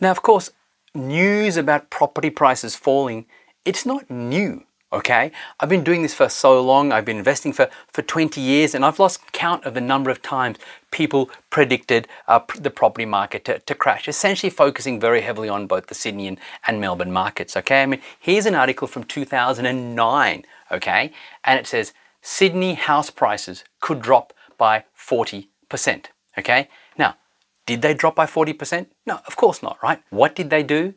Now, 0.00 0.10
of 0.10 0.22
course, 0.22 0.50
news 0.94 1.56
about 1.56 1.90
property 1.90 2.30
prices 2.30 2.76
falling, 2.76 3.26
it's 3.64 3.86
not 3.86 4.10
new. 4.10 4.64
Okay, 4.90 5.32
I've 5.60 5.68
been 5.68 5.84
doing 5.84 6.00
this 6.00 6.14
for 6.14 6.30
so 6.30 6.62
long. 6.62 6.92
I've 6.92 7.04
been 7.04 7.18
investing 7.18 7.52
for, 7.52 7.68
for 7.92 8.00
20 8.00 8.40
years, 8.40 8.74
and 8.74 8.86
I've 8.86 8.98
lost 8.98 9.32
count 9.32 9.64
of 9.64 9.74
the 9.74 9.82
number 9.82 10.08
of 10.08 10.22
times 10.22 10.56
people 10.90 11.28
predicted 11.50 12.08
uh, 12.26 12.40
the 12.58 12.70
property 12.70 13.04
market 13.04 13.44
to, 13.44 13.58
to 13.58 13.74
crash, 13.74 14.08
essentially 14.08 14.48
focusing 14.48 14.98
very 14.98 15.20
heavily 15.20 15.50
on 15.50 15.66
both 15.66 15.88
the 15.88 15.94
Sydney 15.94 16.26
and, 16.26 16.40
and 16.66 16.80
Melbourne 16.80 17.12
markets. 17.12 17.54
Okay, 17.54 17.82
I 17.82 17.86
mean, 17.86 18.00
here's 18.18 18.46
an 18.46 18.54
article 18.54 18.88
from 18.88 19.04
2009, 19.04 20.44
okay, 20.72 21.12
and 21.44 21.60
it 21.60 21.66
says 21.66 21.92
Sydney 22.22 22.74
house 22.74 23.10
prices 23.10 23.64
could 23.80 24.00
drop 24.00 24.32
by 24.56 24.84
40%. 24.96 25.46
Okay, 26.38 26.68
now, 26.96 27.16
did 27.66 27.82
they 27.82 27.94
drop 27.94 28.14
by 28.14 28.26
40%? 28.26 28.86
No, 29.06 29.20
of 29.26 29.36
course 29.36 29.62
not, 29.62 29.78
right? 29.82 30.02
What 30.10 30.34
did 30.34 30.50
they 30.50 30.62
do? 30.62 30.94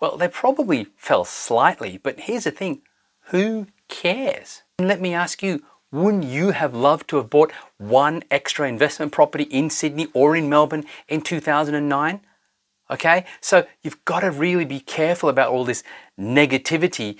Well, 0.00 0.16
they 0.16 0.28
probably 0.28 0.86
fell 0.96 1.24
slightly, 1.24 1.98
but 2.02 2.20
here's 2.20 2.44
the 2.44 2.50
thing 2.50 2.82
who 3.26 3.66
cares? 3.88 4.62
And 4.78 4.88
let 4.88 5.00
me 5.00 5.12
ask 5.12 5.42
you, 5.42 5.62
wouldn't 5.90 6.24
you 6.24 6.50
have 6.50 6.74
loved 6.74 7.08
to 7.08 7.16
have 7.16 7.30
bought 7.30 7.52
one 7.78 8.22
extra 8.30 8.68
investment 8.68 9.12
property 9.12 9.44
in 9.44 9.70
Sydney 9.70 10.08
or 10.12 10.36
in 10.36 10.48
Melbourne 10.48 10.84
in 11.08 11.20
2009? 11.20 12.20
Okay, 12.90 13.26
so 13.40 13.66
you've 13.82 14.02
got 14.04 14.20
to 14.20 14.30
really 14.30 14.64
be 14.64 14.80
careful 14.80 15.28
about 15.28 15.50
all 15.50 15.64
this 15.64 15.82
negativity. 16.18 17.18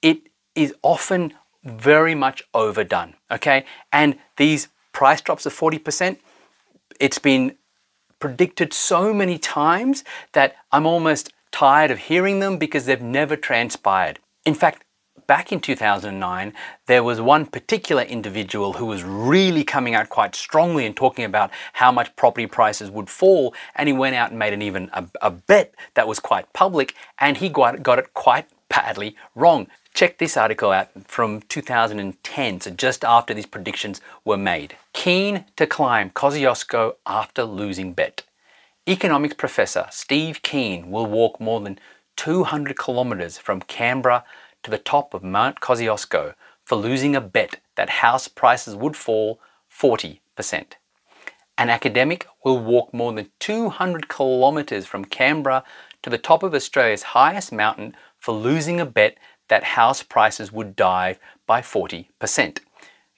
It 0.00 0.30
is 0.54 0.74
often 0.82 1.34
very 1.64 2.14
much 2.14 2.42
overdone. 2.54 3.14
Okay, 3.30 3.64
and 3.92 4.18
these 4.36 4.68
price 4.92 5.20
drops 5.20 5.46
of 5.46 5.54
40%, 5.54 6.18
it's 6.98 7.18
been 7.18 7.56
predicted 8.18 8.72
so 8.72 9.14
many 9.14 9.38
times 9.38 10.04
that 10.32 10.54
I'm 10.72 10.86
almost 10.86 11.32
tired 11.50 11.90
of 11.90 11.98
hearing 11.98 12.40
them 12.40 12.58
because 12.58 12.84
they've 12.84 13.00
never 13.00 13.36
transpired. 13.36 14.18
In 14.44 14.54
fact, 14.54 14.84
back 15.26 15.52
in 15.52 15.60
2009, 15.60 16.52
there 16.86 17.02
was 17.04 17.20
one 17.20 17.46
particular 17.46 18.02
individual 18.02 18.74
who 18.74 18.86
was 18.86 19.04
really 19.04 19.64
coming 19.64 19.94
out 19.94 20.08
quite 20.08 20.34
strongly 20.34 20.86
and 20.86 20.96
talking 20.96 21.24
about 21.24 21.50
how 21.74 21.92
much 21.92 22.14
property 22.16 22.46
prices 22.46 22.90
would 22.90 23.08
fall. 23.08 23.54
And 23.76 23.88
he 23.88 23.92
went 23.92 24.16
out 24.16 24.30
and 24.30 24.38
made 24.38 24.52
an 24.52 24.60
even 24.62 24.90
a, 24.92 25.06
a 25.22 25.30
bet 25.30 25.74
that 25.94 26.08
was 26.08 26.18
quite 26.18 26.52
public, 26.52 26.94
and 27.18 27.36
he 27.36 27.48
got, 27.48 27.82
got 27.82 27.98
it 27.98 28.12
quite 28.12 28.46
badly 28.70 29.14
wrong. 29.34 29.66
Check 29.92 30.16
this 30.16 30.36
article 30.38 30.70
out 30.70 30.88
from 31.06 31.42
2010, 31.42 32.60
so 32.62 32.70
just 32.70 33.04
after 33.04 33.34
these 33.34 33.44
predictions 33.44 34.00
were 34.24 34.38
made. 34.38 34.76
Keen 34.94 35.44
to 35.56 35.66
climb 35.66 36.10
Kosciuszko 36.10 36.94
after 37.04 37.44
losing 37.44 37.92
bet. 37.92 38.22
Economics 38.88 39.34
professor 39.34 39.86
Steve 39.90 40.40
Keen 40.42 40.90
will 40.90 41.06
walk 41.06 41.38
more 41.38 41.60
than 41.60 41.78
200 42.16 42.78
kilometers 42.78 43.36
from 43.36 43.60
Canberra 43.60 44.24
to 44.62 44.70
the 44.70 44.78
top 44.78 45.12
of 45.12 45.22
Mount 45.22 45.60
Kosciuszko 45.60 46.34
for 46.64 46.76
losing 46.76 47.14
a 47.14 47.20
bet 47.20 47.56
that 47.76 47.90
house 47.90 48.28
prices 48.28 48.76
would 48.76 48.96
fall 48.96 49.40
40%. 49.70 50.20
An 51.58 51.68
academic 51.68 52.26
will 52.44 52.58
walk 52.58 52.94
more 52.94 53.12
than 53.12 53.30
200 53.40 54.08
kilometres 54.08 54.86
from 54.86 55.04
Canberra 55.04 55.62
to 56.02 56.08
the 56.08 56.18
top 56.18 56.42
of 56.42 56.54
Australia's 56.54 57.02
highest 57.02 57.52
mountain 57.52 57.94
for 58.20 58.32
losing 58.32 58.80
a 58.80 58.86
bet 58.86 59.16
that 59.48 59.64
house 59.64 60.02
prices 60.02 60.52
would 60.52 60.76
dive 60.76 61.18
by 61.46 61.60
40%. 61.60 62.60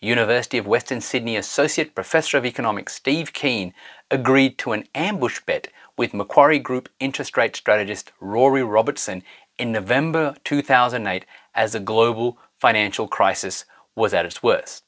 University 0.00 0.58
of 0.58 0.66
Western 0.66 1.00
Sydney 1.00 1.36
Associate 1.36 1.94
Professor 1.94 2.38
of 2.38 2.46
Economics 2.46 2.94
Steve 2.94 3.32
Keen 3.32 3.72
agreed 4.10 4.58
to 4.58 4.72
an 4.72 4.84
ambush 4.94 5.40
bet 5.46 5.68
with 5.96 6.14
Macquarie 6.14 6.58
Group 6.58 6.88
interest 6.98 7.36
rate 7.36 7.54
strategist 7.54 8.10
Rory 8.18 8.64
Robertson 8.64 9.22
in 9.58 9.70
November 9.70 10.34
2008 10.44 11.24
as 11.54 11.72
the 11.72 11.80
global 11.80 12.38
financial 12.58 13.06
crisis 13.06 13.64
was 13.94 14.12
at 14.14 14.26
its 14.26 14.42
worst. 14.42 14.84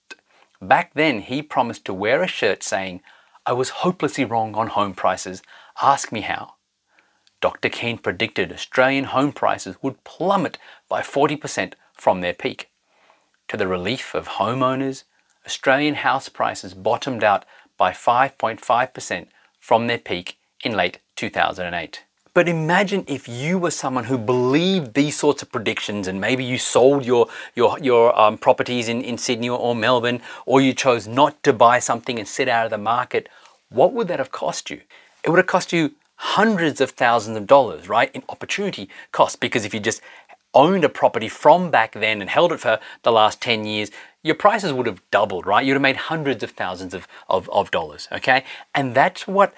Back 0.60 0.94
then, 0.94 1.20
he 1.20 1.42
promised 1.42 1.84
to 1.84 1.94
wear 1.94 2.22
a 2.22 2.26
shirt 2.26 2.62
saying, 2.62 3.02
I 3.46 3.52
was 3.52 3.68
hopelessly 3.68 4.24
wrong 4.24 4.54
on 4.54 4.68
home 4.68 4.94
prices. 4.94 5.42
Ask 5.82 6.10
me 6.10 6.22
how. 6.22 6.54
Dr. 7.44 7.68
Keen 7.68 7.98
predicted 7.98 8.50
Australian 8.50 9.04
home 9.04 9.30
prices 9.30 9.76
would 9.82 10.02
plummet 10.02 10.56
by 10.88 11.02
40% 11.02 11.74
from 11.92 12.22
their 12.22 12.32
peak. 12.32 12.70
To 13.48 13.58
the 13.58 13.68
relief 13.68 14.14
of 14.14 14.40
homeowners, 14.40 15.04
Australian 15.44 15.96
house 15.96 16.30
prices 16.30 16.72
bottomed 16.72 17.22
out 17.22 17.44
by 17.76 17.90
5.5% 17.90 19.26
from 19.60 19.88
their 19.88 19.98
peak 19.98 20.38
in 20.62 20.72
late 20.72 21.00
2008. 21.16 22.04
But 22.32 22.48
imagine 22.48 23.04
if 23.06 23.28
you 23.28 23.58
were 23.58 23.70
someone 23.70 24.04
who 24.04 24.16
believed 24.16 24.94
these 24.94 25.14
sorts 25.14 25.42
of 25.42 25.52
predictions 25.52 26.08
and 26.08 26.18
maybe 26.18 26.44
you 26.44 26.56
sold 26.56 27.04
your, 27.04 27.28
your, 27.54 27.78
your 27.78 28.18
um, 28.18 28.38
properties 28.38 28.88
in, 28.88 29.02
in 29.02 29.18
Sydney 29.18 29.50
or, 29.50 29.58
or 29.58 29.74
Melbourne, 29.74 30.22
or 30.46 30.62
you 30.62 30.72
chose 30.72 31.06
not 31.06 31.42
to 31.42 31.52
buy 31.52 31.78
something 31.78 32.18
and 32.18 32.26
sit 32.26 32.48
out 32.48 32.64
of 32.64 32.70
the 32.70 32.78
market. 32.78 33.28
What 33.68 33.92
would 33.92 34.08
that 34.08 34.18
have 34.18 34.32
cost 34.32 34.70
you? 34.70 34.80
It 35.22 35.28
would 35.28 35.36
have 35.36 35.46
cost 35.46 35.70
you 35.70 35.94
hundreds 36.16 36.80
of 36.80 36.90
thousands 36.90 37.36
of 37.36 37.46
dollars, 37.46 37.88
right, 37.88 38.10
in 38.14 38.22
opportunity 38.28 38.88
cost. 39.12 39.40
Because 39.40 39.64
if 39.64 39.74
you 39.74 39.80
just 39.80 40.00
owned 40.54 40.84
a 40.84 40.88
property 40.88 41.28
from 41.28 41.70
back 41.70 41.92
then 41.92 42.20
and 42.20 42.30
held 42.30 42.52
it 42.52 42.60
for 42.60 42.78
the 43.02 43.12
last 43.12 43.40
10 43.40 43.64
years, 43.64 43.90
your 44.22 44.34
prices 44.34 44.72
would 44.72 44.86
have 44.86 45.02
doubled, 45.10 45.46
right? 45.46 45.66
You'd 45.66 45.74
have 45.74 45.82
made 45.82 45.96
hundreds 45.96 46.42
of 46.42 46.52
thousands 46.52 46.94
of, 46.94 47.08
of, 47.28 47.50
of 47.50 47.70
dollars, 47.70 48.08
okay? 48.12 48.44
And 48.74 48.94
that's 48.94 49.26
what 49.26 49.52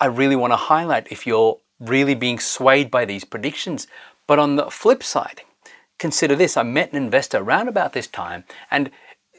I 0.00 0.06
really 0.06 0.36
want 0.36 0.52
to 0.52 0.56
highlight 0.56 1.10
if 1.10 1.26
you're 1.26 1.58
really 1.80 2.14
being 2.14 2.38
swayed 2.38 2.90
by 2.90 3.04
these 3.04 3.24
predictions. 3.24 3.86
But 4.26 4.38
on 4.38 4.56
the 4.56 4.70
flip 4.70 5.02
side, 5.02 5.42
consider 5.98 6.36
this 6.36 6.56
I 6.56 6.62
met 6.62 6.92
an 6.92 6.96
investor 6.96 7.38
around 7.38 7.68
about 7.68 7.92
this 7.92 8.06
time, 8.06 8.44
and 8.70 8.90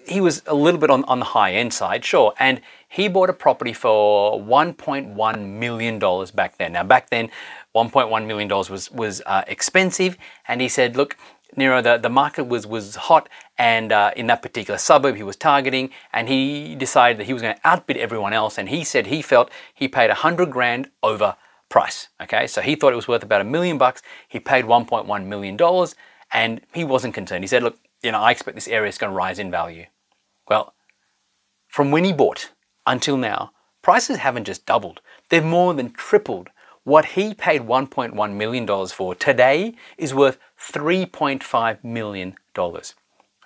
he 0.07 0.21
was 0.21 0.41
a 0.47 0.55
little 0.55 0.79
bit 0.79 0.89
on, 0.89 1.03
on 1.05 1.19
the 1.19 1.25
high 1.25 1.53
end 1.53 1.73
side, 1.73 2.03
sure, 2.05 2.33
and 2.39 2.61
he 2.87 3.07
bought 3.07 3.29
a 3.29 3.33
property 3.33 3.73
for 3.73 4.39
$1.1 4.41 5.47
million 5.47 5.99
back 6.33 6.57
then. 6.57 6.73
Now, 6.73 6.83
back 6.83 7.09
then, 7.09 7.29
$1.1 7.75 8.25
million 8.25 8.47
was, 8.49 8.91
was 8.91 9.21
uh, 9.25 9.43
expensive, 9.47 10.17
and 10.47 10.61
he 10.61 10.69
said, 10.69 10.95
Look, 10.95 11.17
Niro, 11.57 11.81
the, 11.81 11.97
the 11.97 12.09
market 12.09 12.45
was, 12.45 12.67
was 12.67 12.95
hot, 12.95 13.29
and 13.57 13.91
uh, 13.91 14.11
in 14.15 14.27
that 14.27 14.41
particular 14.41 14.77
suburb 14.77 15.15
he 15.15 15.23
was 15.23 15.35
targeting, 15.35 15.89
and 16.13 16.27
he 16.27 16.75
decided 16.75 17.17
that 17.19 17.25
he 17.25 17.33
was 17.33 17.41
going 17.41 17.55
to 17.55 17.67
outbid 17.67 17.97
everyone 17.97 18.33
else. 18.33 18.57
And 18.57 18.69
he 18.69 18.83
said 18.83 19.07
he 19.07 19.21
felt 19.21 19.49
he 19.73 19.87
paid 19.87 20.09
100 20.09 20.51
grand 20.51 20.89
over 21.01 21.35
price. 21.69 22.09
Okay, 22.21 22.47
so 22.47 22.61
he 22.61 22.75
thought 22.75 22.93
it 22.93 22.97
was 22.97 23.07
worth 23.07 23.23
about 23.23 23.41
a 23.41 23.45
million 23.45 23.77
bucks. 23.77 24.01
He 24.27 24.39
paid 24.39 24.65
1.1 24.65 25.25
million 25.25 25.57
dollars, 25.57 25.95
and 26.31 26.61
he 26.73 26.83
wasn't 26.83 27.13
concerned. 27.13 27.43
He 27.43 27.47
said, 27.47 27.63
"Look, 27.63 27.77
you 28.03 28.11
know, 28.11 28.19
I 28.21 28.31
expect 28.31 28.55
this 28.55 28.67
area 28.67 28.89
is 28.89 28.97
going 28.97 29.11
to 29.11 29.15
rise 29.15 29.39
in 29.39 29.51
value." 29.51 29.85
Well, 30.49 30.73
from 31.67 31.91
when 31.91 32.03
he 32.03 32.13
bought 32.13 32.51
until 32.85 33.17
now, 33.17 33.51
prices 33.81 34.17
haven't 34.17 34.45
just 34.45 34.65
doubled; 34.65 35.01
they've 35.29 35.43
more 35.43 35.73
than 35.73 35.91
tripled. 35.91 36.49
What 36.83 37.05
he 37.05 37.33
paid 37.33 37.63
1.1 37.63 38.33
million 38.33 38.65
dollars 38.65 38.91
for 38.91 39.15
today 39.15 39.73
is 39.97 40.13
worth 40.13 40.37
3.5 40.59 41.83
million 41.83 42.35
dollars. 42.53 42.93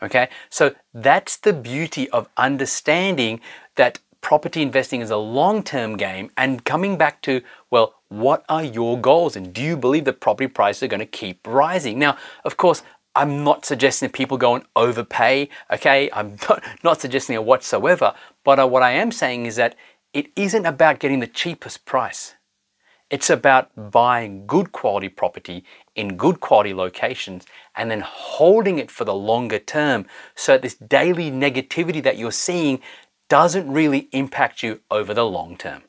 Okay, 0.01 0.29
so 0.49 0.75
that's 0.93 1.37
the 1.37 1.53
beauty 1.53 2.09
of 2.11 2.29
understanding 2.37 3.41
that 3.75 3.99
property 4.21 4.61
investing 4.61 5.01
is 5.01 5.09
a 5.09 5.17
long 5.17 5.63
term 5.63 5.97
game 5.97 6.29
and 6.37 6.63
coming 6.65 6.97
back 6.97 7.21
to, 7.23 7.41
well, 7.69 7.95
what 8.09 8.43
are 8.49 8.63
your 8.63 8.99
goals? 8.99 9.35
And 9.35 9.53
do 9.53 9.61
you 9.61 9.77
believe 9.77 10.05
the 10.05 10.13
property 10.13 10.47
prices 10.47 10.83
are 10.83 10.87
going 10.87 10.99
to 10.99 11.05
keep 11.05 11.45
rising? 11.45 11.99
Now, 11.99 12.17
of 12.43 12.57
course, 12.57 12.83
I'm 13.19 13.43
not 13.43 13.65
suggesting 13.65 14.07
that 14.07 14.13
people 14.13 14.37
go 14.37 14.55
and 14.55 14.63
overpay, 14.77 15.49
okay? 15.69 16.09
I'm 16.13 16.37
not, 16.49 16.63
not 16.83 17.01
suggesting 17.01 17.35
it 17.35 17.43
whatsoever. 17.43 18.13
But 18.45 18.59
uh, 18.59 18.67
what 18.67 18.81
I 18.81 18.91
am 18.91 19.11
saying 19.11 19.45
is 19.45 19.57
that 19.57 19.75
it 20.13 20.31
isn't 20.37 20.65
about 20.65 20.99
getting 20.99 21.19
the 21.19 21.27
cheapest 21.27 21.83
price. 21.83 22.35
It's 23.09 23.29
about 23.29 23.91
buying 23.91 24.47
good 24.47 24.71
quality 24.71 25.09
property 25.09 25.65
in 25.95 26.15
good 26.15 26.39
quality 26.39 26.73
locations 26.73 27.45
and 27.75 27.91
then 27.91 28.01
holding 28.05 28.79
it 28.79 28.89
for 28.89 29.03
the 29.03 29.15
longer 29.15 29.59
term 29.59 30.05
so 30.35 30.57
this 30.57 30.75
daily 30.75 31.29
negativity 31.29 32.01
that 32.03 32.17
you're 32.17 32.31
seeing 32.31 32.79
doesn't 33.27 33.69
really 33.69 34.07
impact 34.13 34.63
you 34.63 34.79
over 34.89 35.13
the 35.13 35.25
long 35.25 35.57
term. 35.57 35.81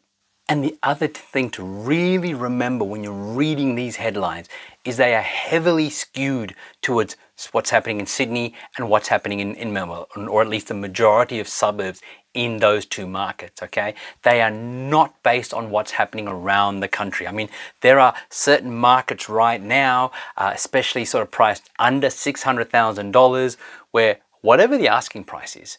And 0.51 0.65
the 0.65 0.77
other 0.83 1.07
thing 1.07 1.49
to 1.51 1.63
really 1.63 2.35
remember 2.35 2.85
when 2.85 3.05
you're 3.05 3.13
reading 3.13 3.77
these 3.77 3.95
headlines 3.95 4.49
is 4.85 4.97
they 4.97 5.15
are 5.15 5.23
heavily 5.23 5.91
skewed 5.91 6.55
towards 6.81 7.17
what's 7.53 7.71
happening 7.71 8.01
in 8.01 8.07
Sydney 8.07 8.55
and 8.77 8.89
what's 8.89 9.09
happening 9.09 9.41
in, 9.41 9.55
in 9.55 9.73
Melbourne, 9.73 10.29
or 10.29 10.43
at 10.43 10.49
least 10.49 10.69
the 10.69 10.75
majority 10.75 11.41
of 11.41 11.49
suburbs 11.49 12.01
in 12.33 12.59
those 12.59 12.87
two 12.87 13.07
markets, 13.07 13.63
okay? 13.63 13.95
They 14.23 14.41
are 14.41 14.51
not 14.51 15.23
based 15.23 15.53
on 15.53 15.71
what's 15.71 15.93
happening 15.93 16.29
around 16.29 16.81
the 16.81 16.89
country. 16.89 17.27
I 17.27 17.33
mean, 17.33 17.49
there 17.81 17.99
are 17.99 18.15
certain 18.29 18.75
markets 18.75 19.29
right 19.29 19.61
now, 19.61 20.13
uh, 20.37 20.53
especially 20.55 21.05
sort 21.05 21.23
of 21.23 21.31
priced 21.31 21.69
under 21.79 22.09
$600,000, 22.09 23.57
where 23.91 24.19
whatever 24.43 24.79
the 24.79 24.89
asking 24.89 25.25
price 25.25 25.57
is 25.57 25.79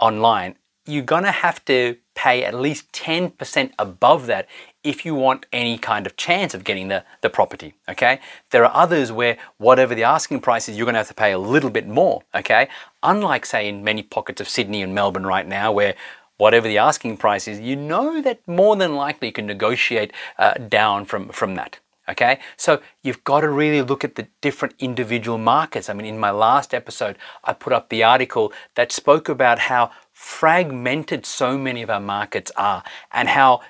online, 0.00 0.56
you're 0.86 1.04
gonna 1.04 1.30
have 1.30 1.64
to 1.66 1.96
pay 2.14 2.44
at 2.44 2.54
least 2.54 2.90
10% 2.92 3.72
above 3.78 4.26
that 4.26 4.48
if 4.84 5.04
you 5.04 5.14
want 5.14 5.46
any 5.52 5.78
kind 5.78 6.06
of 6.06 6.16
chance 6.16 6.54
of 6.54 6.64
getting 6.64 6.88
the, 6.88 7.04
the 7.20 7.30
property, 7.30 7.74
okay? 7.88 8.20
There 8.50 8.64
are 8.64 8.74
others 8.74 9.12
where 9.12 9.36
whatever 9.58 9.94
the 9.94 10.04
asking 10.04 10.40
price 10.40 10.68
is, 10.68 10.76
you're 10.76 10.86
gonna 10.86 10.98
have 10.98 11.08
to 11.08 11.14
pay 11.14 11.32
a 11.32 11.38
little 11.38 11.70
bit 11.70 11.86
more, 11.86 12.22
okay? 12.34 12.68
Unlike, 13.02 13.46
say, 13.46 13.68
in 13.68 13.84
many 13.84 14.02
pockets 14.02 14.40
of 14.40 14.48
Sydney 14.48 14.82
and 14.82 14.94
Melbourne 14.94 15.26
right 15.26 15.46
now, 15.46 15.72
where 15.72 15.94
whatever 16.36 16.66
the 16.66 16.78
asking 16.78 17.16
price 17.16 17.46
is, 17.46 17.60
you 17.60 17.76
know 17.76 18.20
that 18.20 18.40
more 18.48 18.74
than 18.76 18.96
likely 18.96 19.28
you 19.28 19.32
can 19.32 19.46
negotiate 19.46 20.12
uh, 20.38 20.54
down 20.54 21.04
from, 21.04 21.28
from 21.28 21.54
that. 21.54 21.78
Okay, 22.08 22.40
so 22.56 22.82
you've 23.04 23.22
got 23.22 23.42
to 23.42 23.48
really 23.48 23.80
look 23.80 24.02
at 24.02 24.16
the 24.16 24.26
different 24.40 24.74
individual 24.80 25.38
markets. 25.38 25.88
I 25.88 25.92
mean, 25.92 26.04
in 26.04 26.18
my 26.18 26.32
last 26.32 26.74
episode, 26.74 27.16
I 27.44 27.52
put 27.52 27.72
up 27.72 27.88
the 27.88 28.02
article 28.02 28.52
that 28.74 28.90
spoke 28.90 29.28
about 29.28 29.60
how 29.60 29.92
fragmented 30.12 31.24
so 31.24 31.56
many 31.56 31.80
of 31.80 31.90
our 31.90 32.00
markets 32.00 32.50
are 32.56 32.82
and 33.12 33.28
how 33.28 33.60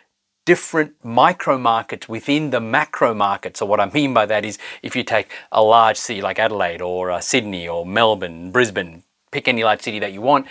different 0.45 0.93
micro 1.05 1.59
markets 1.59 2.09
within 2.09 2.51
the 2.51 2.61
macro 2.61 3.15
market. 3.15 3.57
So, 3.57 3.67
what 3.67 3.81
I 3.81 3.87
mean 3.87 4.15
by 4.15 4.27
that 4.27 4.45
is 4.45 4.59
if 4.83 4.97
you 4.97 5.05
take 5.05 5.31
a 5.51 5.63
large 5.63 5.97
city 5.97 6.21
like 6.21 6.39
Adelaide 6.39 6.83
or 6.83 7.11
uh, 7.11 7.21
Sydney 7.21 7.69
or 7.69 7.87
Melbourne, 7.87 8.51
Brisbane, 8.51 9.03
pick 9.31 9.49
any 9.49 9.65
large 9.65 9.83
city 9.83 9.99
that 9.99 10.13
you 10.13 10.21
want, 10.21 10.47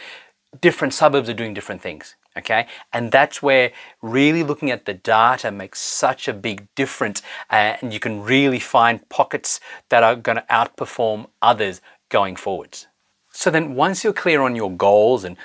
different 0.59 0.93
suburbs 0.93 1.29
are 1.29 1.33
doing 1.33 1.53
different 1.53 1.81
things. 1.81 2.15
Okay, 2.37 2.67
and 2.93 3.11
that's 3.11 3.43
where 3.43 3.73
really 4.01 4.41
looking 4.41 4.71
at 4.71 4.85
the 4.85 4.93
data 4.93 5.51
makes 5.51 5.81
such 5.81 6.29
a 6.29 6.33
big 6.33 6.65
difference, 6.75 7.21
uh, 7.49 7.75
and 7.81 7.93
you 7.93 7.99
can 7.99 8.23
really 8.23 8.59
find 8.59 9.07
pockets 9.09 9.59
that 9.89 10.01
are 10.01 10.15
going 10.15 10.37
to 10.37 10.45
outperform 10.49 11.27
others 11.41 11.81
going 12.07 12.37
forwards. 12.37 12.87
So 13.33 13.49
then 13.49 13.75
once 13.75 14.03
you're 14.03 14.11
clear 14.13 14.41
on 14.41 14.55
your 14.55 14.69
goals 14.69 15.23
and, 15.23 15.37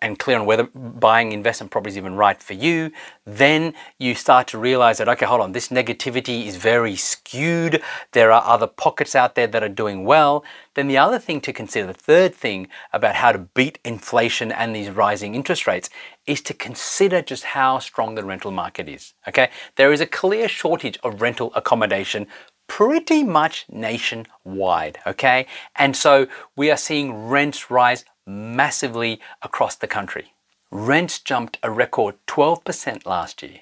and 0.00 0.18
clear 0.18 0.38
on 0.38 0.46
whether 0.46 0.64
buying 0.64 1.32
investment 1.32 1.70
property 1.70 1.90
is 1.90 1.96
even 1.98 2.14
right 2.14 2.42
for 2.42 2.54
you, 2.54 2.90
then 3.26 3.74
you 3.98 4.14
start 4.14 4.46
to 4.48 4.58
realize 4.58 4.96
that, 4.98 5.08
okay, 5.10 5.26
hold 5.26 5.42
on, 5.42 5.52
this 5.52 5.68
negativity 5.68 6.46
is 6.46 6.56
very 6.56 6.96
skewed. 6.96 7.82
There 8.12 8.32
are 8.32 8.42
other 8.44 8.66
pockets 8.66 9.14
out 9.14 9.34
there 9.34 9.46
that 9.46 9.62
are 9.62 9.68
doing 9.68 10.04
well. 10.04 10.42
Then 10.74 10.88
the 10.88 10.98
other 10.98 11.18
thing 11.18 11.42
to 11.42 11.52
consider, 11.52 11.86
the 11.86 11.94
third 11.94 12.34
thing 12.34 12.66
about 12.94 13.14
how 13.16 13.32
to 13.32 13.38
beat 13.38 13.78
inflation 13.84 14.50
and 14.50 14.74
these 14.74 14.88
rising 14.88 15.34
interest 15.34 15.66
rates 15.66 15.90
is 16.26 16.40
to 16.40 16.54
consider 16.54 17.20
just 17.20 17.44
how 17.44 17.78
strong 17.78 18.14
the 18.14 18.24
rental 18.24 18.50
market 18.50 18.88
is. 18.88 19.12
Okay, 19.28 19.50
there 19.76 19.92
is 19.92 20.00
a 20.00 20.06
clear 20.06 20.48
shortage 20.48 20.98
of 21.02 21.20
rental 21.20 21.52
accommodation 21.54 22.26
pretty 22.66 23.22
much 23.22 23.66
nationwide, 23.70 24.98
okay? 25.06 25.46
And 25.76 25.96
so 25.96 26.26
we 26.56 26.70
are 26.70 26.76
seeing 26.76 27.28
rents 27.28 27.70
rise 27.70 28.04
massively 28.26 29.20
across 29.42 29.76
the 29.76 29.86
country. 29.86 30.34
Rents 30.70 31.20
jumped 31.20 31.58
a 31.62 31.70
record 31.70 32.16
12% 32.26 33.06
last 33.06 33.42
year. 33.42 33.60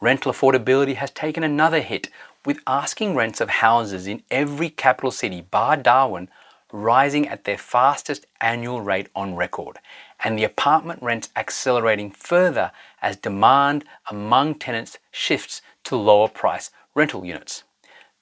Rental 0.00 0.32
affordability 0.32 0.94
has 0.96 1.10
taken 1.10 1.42
another 1.42 1.80
hit, 1.80 2.08
with 2.44 2.60
asking 2.66 3.16
rents 3.16 3.40
of 3.40 3.50
houses 3.50 4.06
in 4.06 4.22
every 4.30 4.70
capital 4.70 5.10
city, 5.10 5.40
bar 5.40 5.76
Darwin, 5.76 6.28
rising 6.72 7.26
at 7.28 7.44
their 7.44 7.58
fastest 7.58 8.26
annual 8.40 8.80
rate 8.80 9.08
on 9.16 9.34
record, 9.34 9.78
and 10.22 10.38
the 10.38 10.44
apartment 10.44 11.02
rents 11.02 11.30
accelerating 11.34 12.10
further 12.10 12.70
as 13.02 13.16
demand 13.16 13.84
among 14.10 14.54
tenants 14.54 14.98
shifts 15.10 15.62
to 15.84 15.96
lower 15.96 16.28
price 16.28 16.70
rental 16.94 17.24
units 17.24 17.64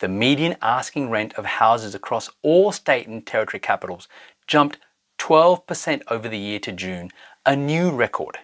the 0.00 0.08
median 0.08 0.56
asking 0.60 1.10
rent 1.10 1.34
of 1.34 1.44
houses 1.44 1.94
across 1.94 2.30
all 2.42 2.72
state 2.72 3.06
and 3.06 3.26
territory 3.26 3.60
capitals 3.60 4.08
jumped 4.46 4.78
12% 5.18 6.02
over 6.08 6.28
the 6.28 6.38
year 6.38 6.58
to 6.60 6.72
June, 6.72 7.10
a 7.46 7.56
new 7.56 7.90
record. 7.90 8.38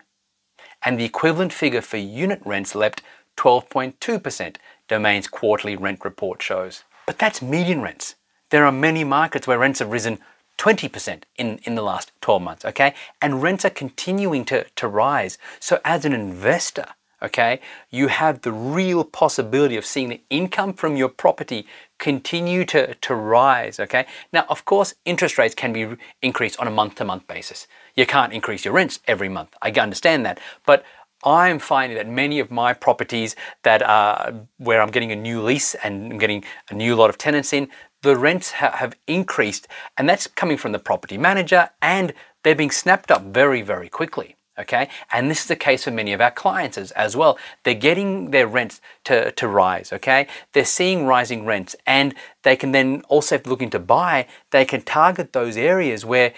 And 0.83 0.99
the 0.99 1.05
equivalent 1.05 1.53
figure 1.53 1.83
for 1.83 1.97
unit 1.97 2.41
rents 2.45 2.75
leapt 2.75 3.03
12.2%, 3.37 4.57
Domain's 4.89 5.29
quarterly 5.29 5.77
rent 5.77 6.05
report 6.05 6.43
shows. 6.43 6.85
But 7.07 7.19
that's 7.19 7.43
median 7.43 7.83
rents. 7.83 8.15
There 8.51 8.65
are 8.65 8.73
many 8.73 9.05
markets 9.05 9.47
where 9.47 9.59
rents 9.59 9.79
have 9.79 9.91
risen 9.91 10.19
20% 10.59 11.23
in, 11.37 11.59
in 11.65 11.75
the 11.75 11.83
last 11.83 12.13
12 12.21 12.43
months, 12.43 12.65
okay? 12.65 12.95
And 13.23 13.43
rents 13.43 13.65
are 13.65 13.71
continuing 13.71 14.45
to, 14.47 14.65
to 14.77 14.89
rise. 14.89 15.39
So 15.59 15.81
as 15.85 16.05
an 16.05 16.13
investor, 16.13 16.87
okay, 17.23 17.61
you 17.91 18.09
have 18.09 18.43
the 18.43 18.53
real 18.53 19.05
possibility 19.05 19.77
of 19.77 19.85
seeing 19.85 20.09
the 20.09 20.21
income 20.31 20.73
from 20.73 20.97
your 20.97 21.09
property 21.09 21.67
continue 21.99 22.65
to, 22.65 22.95
to 22.95 23.15
rise, 23.15 23.79
okay? 23.79 24.07
Now, 24.33 24.47
of 24.49 24.65
course, 24.65 24.95
interest 25.05 25.39
rates 25.39 25.55
can 25.55 25.73
be 25.73 25.97
increased 26.23 26.59
on 26.59 26.67
a 26.67 26.71
month 26.71 26.97
to 26.97 27.05
month 27.05 27.27
basis. 27.27 27.67
You 27.95 28.07
can't 28.07 28.33
increase 28.33 28.65
your 28.65 28.75
rents 28.75 29.01
every 29.07 29.29
month. 29.29 29.55
I 29.61 29.71
understand 29.71 30.25
that. 30.27 30.41
But 30.65 30.85
I'm 31.23 31.59
finding 31.59 31.99
that 31.99 32.09
many 32.09 32.41
of 32.41 32.51
my 32.51 32.73
properties 32.73 33.37
that 33.63 33.83
are 33.83 34.33
where 34.57 34.81
I'm 34.81 34.91
getting 34.91 35.13
a 35.13 35.17
new 35.17 35.43
lease 35.43 35.75
and 35.75 36.13
I'm 36.13 36.19
getting 36.19 36.45
a 36.71 36.75
new 36.75 36.97
lot 36.97 37.11
of 37.11 37.19
tenants 37.19 37.53
in, 37.53 37.69
the 38.03 38.17
rents 38.17 38.53
ha- 38.53 38.77
have 38.77 38.97
increased, 39.07 39.69
and 39.99 40.09
that's 40.09 40.27
coming 40.27 40.57
from 40.57 40.73
the 40.73 40.79
property 40.79 41.19
manager, 41.19 41.69
and 41.83 42.15
they're 42.43 42.55
being 42.55 42.71
snapped 42.71 43.11
up 43.11 43.23
very, 43.25 43.61
very 43.61 43.91
quickly 43.91 44.37
okay? 44.61 44.89
And 45.13 45.31
this 45.31 45.43
is 45.43 45.47
the 45.47 45.57
case 45.57 45.85
for 45.85 45.91
many 45.91 46.13
of 46.13 46.21
our 46.21 46.31
clients 46.31 46.79
as, 46.79 46.91
as 46.93 47.17
well. 47.17 47.39
They're 47.65 47.75
getting 47.75 48.31
their 48.31 48.47
rents 48.47 48.81
to, 49.05 49.33
to 49.33 49.49
rise, 49.49 49.93
okay? 49.93 50.27
They're 50.53 50.65
seeing 50.65 51.07
rising 51.07 51.45
rents 51.45 51.77
and 51.87 52.15
they 52.43 52.57
can 52.57 52.73
then 52.73 53.03
also, 53.09 53.35
if 53.37 53.47
looking 53.47 53.71
to 53.71 53.79
buy, 53.79 54.27
they 54.51 54.65
can 54.65 54.83
target 54.83 55.33
those 55.33 55.57
areas 55.57 56.05
where 56.05 56.33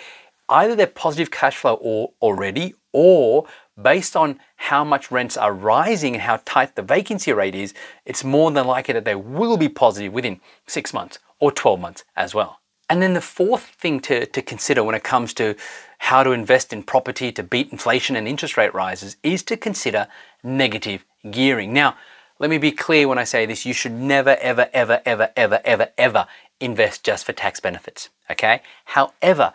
either 0.49 0.75
they're 0.75 0.87
positive 0.87 1.31
cash 1.31 1.57
flow 1.57 1.75
or, 1.75 2.13
already 2.21 2.75
or 2.93 3.47
based 3.81 4.17
on 4.17 4.39
how 4.57 4.85
much 4.85 5.11
rents 5.11 5.37
are 5.37 5.53
rising 5.53 6.15
and 6.15 6.23
how 6.23 6.41
tight 6.45 6.77
the 6.77 6.83
vacancy 6.83 7.33
rate 7.33 7.55
is, 7.55 7.73
it's 8.05 8.23
more 8.23 8.51
than 8.51 8.67
likely 8.67 8.95
that 8.95 9.05
they 9.05 9.15
will 9.15 9.57
be 9.57 9.69
positive 9.69 10.13
within 10.13 10.41
six 10.67 10.93
months 10.93 11.19
or 11.41 11.51
12 11.51 11.81
months 11.81 12.05
as 12.17 12.35
well. 12.35 12.62
And 12.93 13.01
then 13.01 13.15
the 13.15 13.23
fourth 13.23 13.69
thing 13.69 14.01
to, 14.01 14.27
to 14.27 14.43
consider 14.43 14.85
when 14.85 14.95
it 14.95 15.03
comes 15.03 15.33
to 15.35 15.57
how 15.97 16.23
to 16.23 16.33
invest 16.33 16.75
in 16.75 16.83
property 16.83 17.33
to 17.33 17.43
beat 17.43 17.73
inflation 17.73 18.17
and 18.17 18.29
interest 18.29 18.59
rate 18.59 18.75
rises 18.75 19.17
is 19.23 19.43
to 19.45 19.57
consider 19.57 20.09
negative 20.43 21.03
gearing. 21.31 21.73
Now, 21.73 21.97
let 22.39 22.51
me 22.51 22.59
be 22.59 22.71
clear 22.71 23.09
when 23.09 23.17
I 23.17 23.25
say 23.25 23.47
this 23.47 23.65
you 23.65 23.73
should 23.73 23.93
never, 23.93 24.37
ever, 24.43 24.69
ever, 24.75 25.01
ever, 25.07 25.31
ever, 25.35 25.63
ever, 25.65 25.89
ever 25.97 26.27
invest 26.61 27.03
just 27.03 27.25
for 27.25 27.33
tax 27.33 27.61
benefits. 27.61 28.11
Okay? 28.31 28.61
However, 28.85 29.55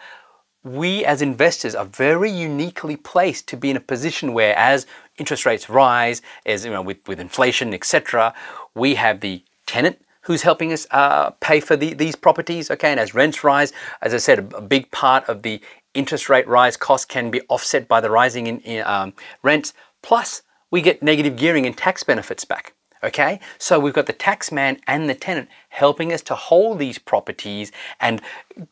we 0.64 1.06
as 1.06 1.22
investors 1.22 1.76
are 1.76 1.86
very 1.86 2.32
uniquely 2.32 2.96
placed 2.96 3.48
to 3.50 3.56
be 3.56 3.70
in 3.70 3.78
a 3.78 3.82
position 3.82 4.34
where 4.34 4.58
as 4.58 4.88
interest 5.20 5.46
rates 5.46 5.70
rise, 5.70 6.24
as 6.48 6.66
you 6.66 6.72
know, 6.72 6.82
with, 6.82 7.08
with 7.08 7.20
inflation, 7.20 7.72
etc., 7.76 8.34
we 8.74 8.96
have 8.96 9.20
the 9.20 9.44
tenant 9.68 10.02
who's 10.28 10.42
helping 10.42 10.74
us 10.74 10.86
uh, 10.92 11.30
pay 11.40 11.62
for 11.62 11.78
the, 11.78 11.94
these 11.94 12.16
properties. 12.16 12.70
Okay, 12.70 12.92
and 12.92 13.00
as 13.00 13.16
rents 13.16 13.46
rise, 13.46 13.72
as 14.02 14.14
I 14.14 14.18
said, 14.18 14.54
a, 14.54 14.62
big 14.62 14.92
part 14.92 15.28
of 15.30 15.42
the 15.42 15.62
interest 15.94 16.28
rate 16.28 16.46
rise 16.50 16.76
cost 16.76 17.08
can 17.08 17.32
be 17.32 17.40
offset 17.48 17.88
by 17.88 18.02
the 18.02 18.12
rising 18.12 18.46
in, 18.48 18.60
in 18.60 18.86
um, 18.86 19.14
rents. 19.42 19.74
Plus, 20.04 20.42
we 20.70 20.82
get 20.82 21.02
negative 21.02 21.38
gearing 21.38 21.66
and 21.66 21.78
tax 21.78 22.04
benefits 22.04 22.44
back. 22.44 22.74
Okay, 23.04 23.40
so 23.58 23.80
we've 23.80 23.94
got 23.94 24.08
the 24.08 24.14
tax 24.14 24.52
man 24.52 24.82
and 24.86 25.10
the 25.10 25.16
tenant 25.16 25.48
helping 25.70 26.12
us 26.12 26.22
to 26.24 26.36
hold 26.36 26.80
these 26.80 26.98
properties 26.98 27.72
and 28.02 28.22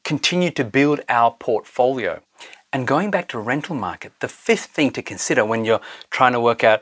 continue 0.03 0.51
to 0.51 0.65
build 0.65 0.99
our 1.07 1.31
portfolio. 1.31 2.21
And 2.73 2.85
going 2.85 3.11
back 3.11 3.29
to 3.29 3.39
rental 3.39 3.75
market, 3.75 4.11
the 4.19 4.27
fifth 4.27 4.65
thing 4.65 4.91
to 4.91 5.01
consider 5.01 5.45
when 5.45 5.63
you're 5.63 5.79
trying 6.09 6.33
to 6.33 6.41
work 6.41 6.65
out 6.65 6.81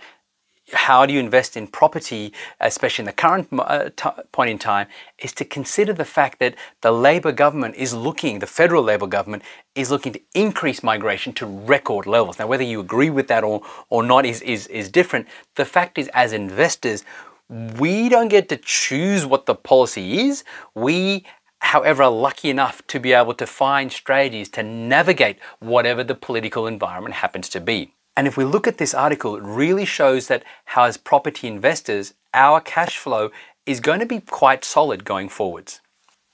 how 0.71 1.05
do 1.05 1.13
you 1.13 1.19
invest 1.19 1.57
in 1.57 1.67
property, 1.67 2.33
especially 2.59 3.03
in 3.03 3.07
the 3.07 3.13
current 3.13 3.47
uh, 3.51 3.89
point 4.31 4.49
in 4.49 4.57
time, 4.57 4.87
is 5.19 5.33
to 5.33 5.45
consider 5.45 5.91
the 5.93 6.05
fact 6.05 6.39
that 6.39 6.55
the 6.81 6.91
Labor 6.91 7.31
government 7.31 7.75
is 7.75 7.93
looking, 7.93 8.39
the 8.39 8.47
federal 8.47 8.83
Labor 8.83 9.07
government 9.07 9.43
is 9.75 9.91
looking 9.91 10.13
to 10.13 10.21
increase 10.33 10.81
migration 10.81 11.33
to 11.33 11.45
record 11.45 12.05
levels. 12.05 12.39
Now, 12.39 12.47
whether 12.47 12.63
you 12.63 12.79
agree 12.79 13.09
with 13.09 13.27
that 13.27 13.43
or, 13.43 13.61
or 13.89 14.03
not 14.03 14.25
is, 14.25 14.41
is, 14.41 14.67
is 14.67 14.89
different. 14.89 15.27
The 15.55 15.65
fact 15.65 15.97
is, 15.97 16.09
as 16.13 16.31
investors, 16.31 17.03
we 17.49 18.07
don't 18.07 18.29
get 18.29 18.47
to 18.49 18.57
choose 18.57 19.25
what 19.25 19.45
the 19.45 19.55
policy 19.55 20.19
is. 20.19 20.43
We 20.73 21.25
however, 21.59 22.03
are 22.03 22.11
lucky 22.11 22.49
enough 22.49 22.85
to 22.87 22.99
be 22.99 23.13
able 23.13 23.33
to 23.33 23.47
find 23.47 23.89
strategies 23.91 24.49
to 24.49 24.61
navigate 24.61 25.39
whatever 25.59 26.03
the 26.03 26.13
political 26.13 26.67
environment 26.67 27.15
happens 27.15 27.47
to 27.47 27.61
be. 27.61 27.93
And 28.15 28.27
if 28.27 28.37
we 28.37 28.43
look 28.43 28.67
at 28.67 28.77
this 28.77 28.93
article, 28.93 29.35
it 29.35 29.43
really 29.43 29.85
shows 29.85 30.27
that 30.27 30.43
how, 30.65 30.83
as 30.83 30.97
property 30.97 31.47
investors, 31.47 32.13
our 32.33 32.61
cash 32.61 32.97
flow 32.97 33.31
is 33.65 33.79
going 33.79 33.99
to 33.99 34.05
be 34.05 34.19
quite 34.19 34.63
solid 34.63 35.03
going 35.03 35.29
forwards. 35.29 35.79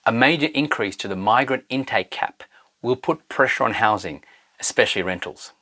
A 0.06 0.12
major 0.12 0.48
increase 0.48 0.96
to 0.98 1.08
the 1.08 1.16
migrant 1.16 1.64
intake 1.70 2.12
cap 2.12 2.44
will 2.82 2.96
put 2.96 3.30
pressure 3.30 3.64
on 3.64 3.74
housing, 3.74 4.24
especially 4.60 5.04
rentals. 5.04 5.54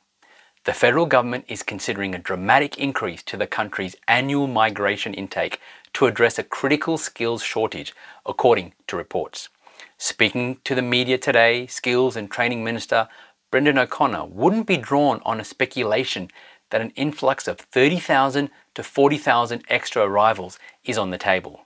The 0.64 0.72
federal 0.72 1.06
government 1.06 1.44
is 1.48 1.62
considering 1.62 2.14
a 2.14 2.18
dramatic 2.18 2.78
increase 2.78 3.22
to 3.24 3.36
the 3.36 3.46
country's 3.46 3.96
annual 4.06 4.46
migration 4.46 5.14
intake 5.14 5.60
to 5.94 6.06
address 6.06 6.38
a 6.38 6.42
critical 6.42 6.98
skills 6.98 7.42
shortage, 7.42 7.94
according 8.26 8.74
to 8.88 8.96
reports. 8.96 9.48
Speaking 9.96 10.58
to 10.64 10.74
the 10.74 10.82
media 10.82 11.18
today, 11.18 11.66
Skills 11.66 12.16
and 12.16 12.30
Training 12.30 12.62
Minister 12.64 13.08
Brendan 13.50 13.78
O'Connor 13.78 14.26
wouldn't 14.26 14.66
be 14.66 14.76
drawn 14.76 15.22
on 15.24 15.40
a 15.40 15.44
speculation 15.44 16.28
that 16.70 16.82
an 16.82 16.90
influx 16.90 17.48
of 17.48 17.58
30,000 17.58 18.50
to 18.74 18.82
40,000 18.82 19.64
extra 19.68 20.02
arrivals 20.02 20.58
is 20.84 20.98
on 20.98 21.10
the 21.10 21.16
table. 21.16 21.62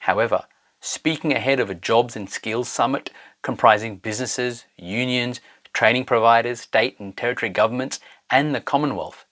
However, 0.00 0.44
speaking 0.80 1.32
ahead 1.32 1.58
of 1.58 1.70
a 1.70 1.74
jobs 1.74 2.16
and 2.16 2.28
skills 2.28 2.68
summit 2.68 3.10
comprising 3.40 3.96
businesses, 3.96 4.66
unions, 4.76 5.40
training 5.72 6.04
providers, 6.04 6.60
state 6.60 7.00
and 7.00 7.16
territory 7.16 7.48
governments, 7.48 7.98
and 8.30 8.54
the 8.54 8.60
Commonwealth, 8.60 9.24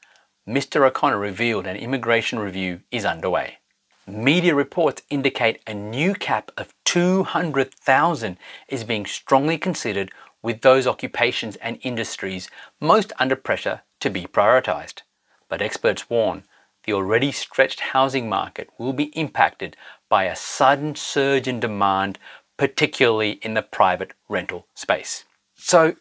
Mr. 0.48 0.86
O'Connor 0.86 1.18
revealed 1.18 1.66
an 1.66 1.76
immigration 1.76 2.38
review 2.38 2.80
is 2.90 3.04
underway. 3.04 3.58
Media 4.06 4.54
reports 4.54 5.02
indicate 5.10 5.60
a 5.66 5.74
new 5.74 6.14
cap 6.14 6.50
of 6.56 6.72
200,000 6.86 8.38
is 8.68 8.84
being 8.84 9.04
strongly 9.04 9.58
considered 9.58 10.10
with 10.42 10.60
those 10.60 10.86
occupations 10.86 11.56
and 11.56 11.78
industries 11.82 12.48
most 12.80 13.12
under 13.18 13.36
pressure 13.36 13.82
to 14.00 14.10
be 14.10 14.24
prioritised. 14.26 15.02
But 15.48 15.62
experts 15.62 16.08
warn 16.08 16.44
the 16.84 16.92
already 16.92 17.32
stretched 17.32 17.80
housing 17.80 18.28
market 18.28 18.70
will 18.78 18.92
be 18.92 19.16
impacted 19.16 19.76
by 20.08 20.24
a 20.24 20.36
sudden 20.36 20.94
surge 20.94 21.46
in 21.46 21.60
demand, 21.60 22.18
particularly 22.56 23.32
in 23.42 23.54
the 23.54 23.62
private 23.62 24.14
rental 24.28 24.66
space. 24.74 25.24
So, 25.56 25.96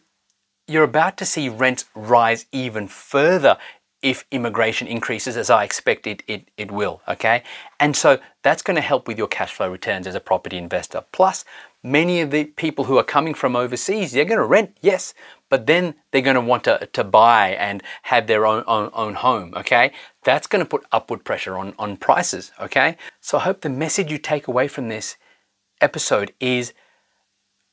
you're 0.66 0.84
about 0.84 1.16
to 1.18 1.26
see 1.26 1.48
rents 1.48 1.86
rise 1.94 2.46
even 2.52 2.86
further 2.86 3.58
if 4.02 4.24
immigration 4.30 4.86
increases 4.86 5.36
as 5.36 5.50
I 5.50 5.64
expect 5.64 6.06
it, 6.06 6.22
it, 6.26 6.50
it 6.56 6.70
will, 6.70 7.02
okay? 7.06 7.42
And 7.78 7.94
so 7.94 8.18
that's 8.42 8.62
going 8.62 8.76
to 8.76 8.82
help 8.82 9.06
with 9.06 9.18
your 9.18 9.26
cash 9.26 9.52
flow 9.52 9.70
returns 9.70 10.06
as 10.06 10.14
a 10.14 10.20
property 10.20 10.56
investor. 10.56 11.04
Plus, 11.12 11.44
many 11.82 12.20
of 12.20 12.30
the 12.30 12.44
people 12.44 12.84
who 12.84 12.98
are 12.98 13.04
coming 13.04 13.34
from 13.34 13.56
overseas, 13.56 14.12
they're 14.12 14.24
going 14.24 14.38
to 14.38 14.44
rent, 14.44 14.76
yes, 14.80 15.14
but 15.48 15.66
then 15.66 15.94
they're 16.10 16.22
going 16.22 16.34
to 16.34 16.40
want 16.40 16.64
to, 16.64 16.88
to 16.92 17.04
buy 17.04 17.50
and 17.50 17.82
have 18.02 18.26
their 18.26 18.46
own, 18.46 18.64
own, 18.66 18.90
own 18.92 19.14
home, 19.14 19.54
okay? 19.56 19.92
That's 20.24 20.46
going 20.46 20.64
to 20.64 20.68
put 20.68 20.84
upward 20.92 21.24
pressure 21.24 21.56
on, 21.56 21.74
on 21.78 21.96
prices, 21.96 22.52
okay? 22.60 22.96
So 23.20 23.38
I 23.38 23.42
hope 23.42 23.60
the 23.60 23.70
message 23.70 24.12
you 24.12 24.18
take 24.18 24.46
away 24.46 24.68
from 24.68 24.88
this 24.88 25.16
episode 25.80 26.32
is 26.40 26.72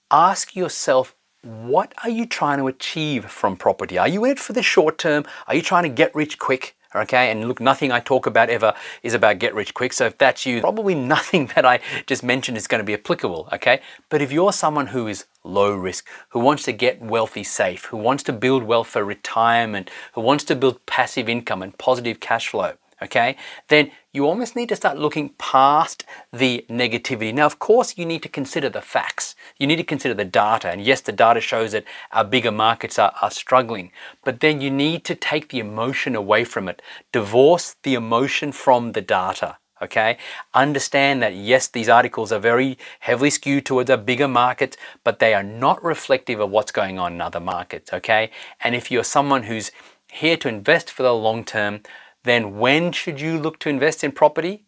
ask 0.09 0.55
yourself 0.55 1.13
what 1.43 1.93
are 2.03 2.09
you 2.09 2.25
trying 2.25 2.57
to 2.57 2.67
achieve 2.67 3.25
from 3.25 3.55
property? 3.55 3.97
Are 3.97 4.07
you 4.07 4.25
in 4.25 4.31
it 4.31 4.39
for 4.39 4.53
the 4.53 4.63
short 4.63 4.97
term? 4.97 5.23
Are 5.47 5.55
you 5.55 5.61
trying 5.61 5.83
to 5.83 5.89
get 5.89 6.13
rich 6.15 6.39
quick? 6.39 6.75
Okay, 6.95 7.31
and 7.31 7.47
look, 7.47 7.59
nothing 7.59 7.91
I 7.91 7.99
talk 7.99 8.25
about 8.25 8.49
ever 8.49 8.73
is 9.03 9.13
about 9.13 9.39
get 9.39 9.53
rich 9.53 9.73
quick. 9.73 9.93
So 9.93 10.05
if 10.05 10.17
that's 10.17 10.45
you, 10.45 10.61
probably 10.61 10.95
nothing 11.15 11.47
that 11.55 11.65
I 11.65 11.79
just 12.05 12.23
mentioned 12.23 12.57
is 12.57 12.67
going 12.67 12.79
to 12.79 12.85
be 12.85 12.93
applicable. 12.93 13.49
Okay, 13.53 13.81
but 14.09 14.21
if 14.21 14.31
you're 14.31 14.53
someone 14.53 14.87
who 14.87 15.07
is 15.07 15.25
low 15.43 15.73
risk, 15.75 16.07
who 16.29 16.39
wants 16.39 16.63
to 16.63 16.71
get 16.71 17.01
wealthy 17.01 17.43
safe, 17.43 17.85
who 17.85 17.97
wants 17.97 18.23
to 18.23 18.33
build 18.33 18.63
wealth 18.63 18.87
for 18.87 19.03
retirement, 19.03 19.89
who 20.13 20.21
wants 20.21 20.43
to 20.45 20.55
build 20.55 20.85
passive 20.85 21.29
income 21.29 21.61
and 21.61 21.77
positive 21.77 22.19
cash 22.19 22.47
flow, 22.47 22.73
okay, 23.01 23.37
then 23.67 23.91
you 24.13 24.25
almost 24.25 24.55
need 24.55 24.69
to 24.69 24.75
start 24.75 24.97
looking 24.97 25.29
past 25.37 26.03
the 26.33 26.65
negativity. 26.69 27.33
Now, 27.33 27.45
of 27.45 27.59
course, 27.59 27.97
you 27.97 28.05
need 28.05 28.23
to 28.23 28.29
consider 28.29 28.69
the 28.69 28.81
facts. 28.81 29.35
You 29.57 29.67
need 29.67 29.75
to 29.75 29.83
consider 29.83 30.13
the 30.13 30.25
data. 30.25 30.69
And 30.69 30.81
yes, 30.81 31.01
the 31.01 31.11
data 31.11 31.41
shows 31.41 31.73
that 31.73 31.85
our 32.11 32.23
bigger 32.23 32.51
markets 32.51 32.97
are, 32.97 33.13
are 33.21 33.31
struggling. 33.31 33.91
But 34.23 34.39
then 34.39 34.61
you 34.61 34.71
need 34.71 35.03
to 35.05 35.15
take 35.15 35.49
the 35.49 35.59
emotion 35.59 36.15
away 36.15 36.43
from 36.43 36.67
it. 36.67 36.81
Divorce 37.11 37.75
the 37.83 37.93
emotion 37.93 38.51
from 38.51 38.93
the 38.93 39.01
data 39.01 39.57
okay 39.81 40.17
understand 40.53 41.21
that 41.21 41.35
yes 41.35 41.67
these 41.67 41.89
articles 41.89 42.31
are 42.31 42.39
very 42.39 42.77
heavily 43.01 43.29
skewed 43.29 43.65
towards 43.65 43.89
a 43.89 43.97
bigger 43.97 44.27
market 44.27 44.75
but 45.03 45.19
they 45.19 45.33
are 45.33 45.43
not 45.43 45.83
reflective 45.83 46.39
of 46.39 46.49
what's 46.49 46.71
going 46.71 46.97
on 46.97 47.13
in 47.13 47.21
other 47.21 47.39
markets 47.39 47.93
okay 47.93 48.31
and 48.61 48.73
if 48.73 48.89
you're 48.89 49.03
someone 49.03 49.43
who's 49.43 49.71
here 50.11 50.37
to 50.37 50.47
invest 50.47 50.89
for 50.89 51.03
the 51.03 51.13
long 51.13 51.43
term 51.43 51.81
then 52.27 52.57
when 52.57 52.91
should 52.91 53.19
you 53.19 53.37
look 53.37 53.59
to 53.59 53.69
invest 53.69 54.03
in 54.03 54.11
property? 54.11 54.63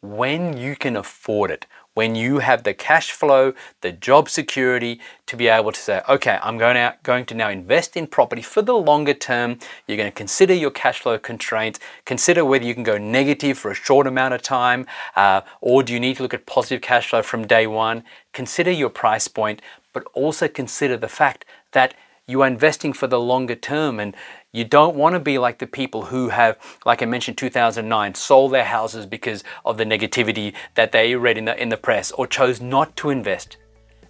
When 0.00 0.56
you 0.56 0.76
can 0.76 0.96
afford 0.96 1.50
it, 1.50 1.66
when 1.94 2.14
you 2.14 2.38
have 2.38 2.62
the 2.62 2.74
cash 2.74 3.10
flow, 3.10 3.54
the 3.80 3.90
job 3.90 4.28
security 4.28 5.00
to 5.26 5.36
be 5.36 5.48
able 5.48 5.72
to 5.72 5.80
say, 5.80 6.00
okay, 6.08 6.38
I'm 6.40 6.56
going, 6.56 6.76
out, 6.76 7.02
going 7.02 7.26
to 7.26 7.34
now 7.34 7.48
invest 7.48 7.96
in 7.96 8.06
property 8.06 8.40
for 8.40 8.62
the 8.62 8.76
longer 8.76 9.14
term. 9.14 9.58
You're 9.88 9.96
going 9.96 10.12
to 10.12 10.14
consider 10.14 10.54
your 10.54 10.70
cash 10.70 11.00
flow 11.00 11.18
constraints, 11.18 11.80
consider 12.04 12.44
whether 12.44 12.64
you 12.64 12.74
can 12.74 12.84
go 12.84 12.98
negative 12.98 13.58
for 13.58 13.72
a 13.72 13.74
short 13.74 14.06
amount 14.06 14.34
of 14.34 14.42
time, 14.42 14.86
uh, 15.16 15.40
or 15.60 15.82
do 15.82 15.92
you 15.92 15.98
need 15.98 16.18
to 16.18 16.22
look 16.22 16.34
at 16.34 16.46
positive 16.46 16.82
cash 16.82 17.10
flow 17.10 17.22
from 17.22 17.44
day 17.44 17.66
one? 17.66 18.04
Consider 18.32 18.70
your 18.70 18.90
price 18.90 19.26
point, 19.26 19.60
but 19.92 20.04
also 20.14 20.46
consider 20.46 20.96
the 20.96 21.08
fact 21.08 21.44
that 21.72 21.94
you 22.28 22.42
are 22.42 22.46
investing 22.46 22.92
for 22.92 23.08
the 23.08 23.18
longer 23.18 23.56
term 23.56 23.98
and 23.98 24.14
you 24.52 24.64
don't 24.64 24.96
want 24.96 25.14
to 25.14 25.20
be 25.20 25.36
like 25.36 25.58
the 25.58 25.66
people 25.66 26.06
who 26.06 26.30
have, 26.30 26.56
like 26.86 27.02
I 27.02 27.06
mentioned, 27.06 27.36
2009, 27.36 28.14
sold 28.14 28.52
their 28.52 28.64
houses 28.64 29.04
because 29.04 29.44
of 29.64 29.76
the 29.76 29.84
negativity 29.84 30.54
that 30.74 30.90
they 30.90 31.14
read 31.14 31.36
in 31.36 31.44
the, 31.44 31.60
in 31.60 31.68
the 31.68 31.76
press 31.76 32.10
or 32.12 32.26
chose 32.26 32.60
not 32.60 32.96
to 32.96 33.10
invest 33.10 33.58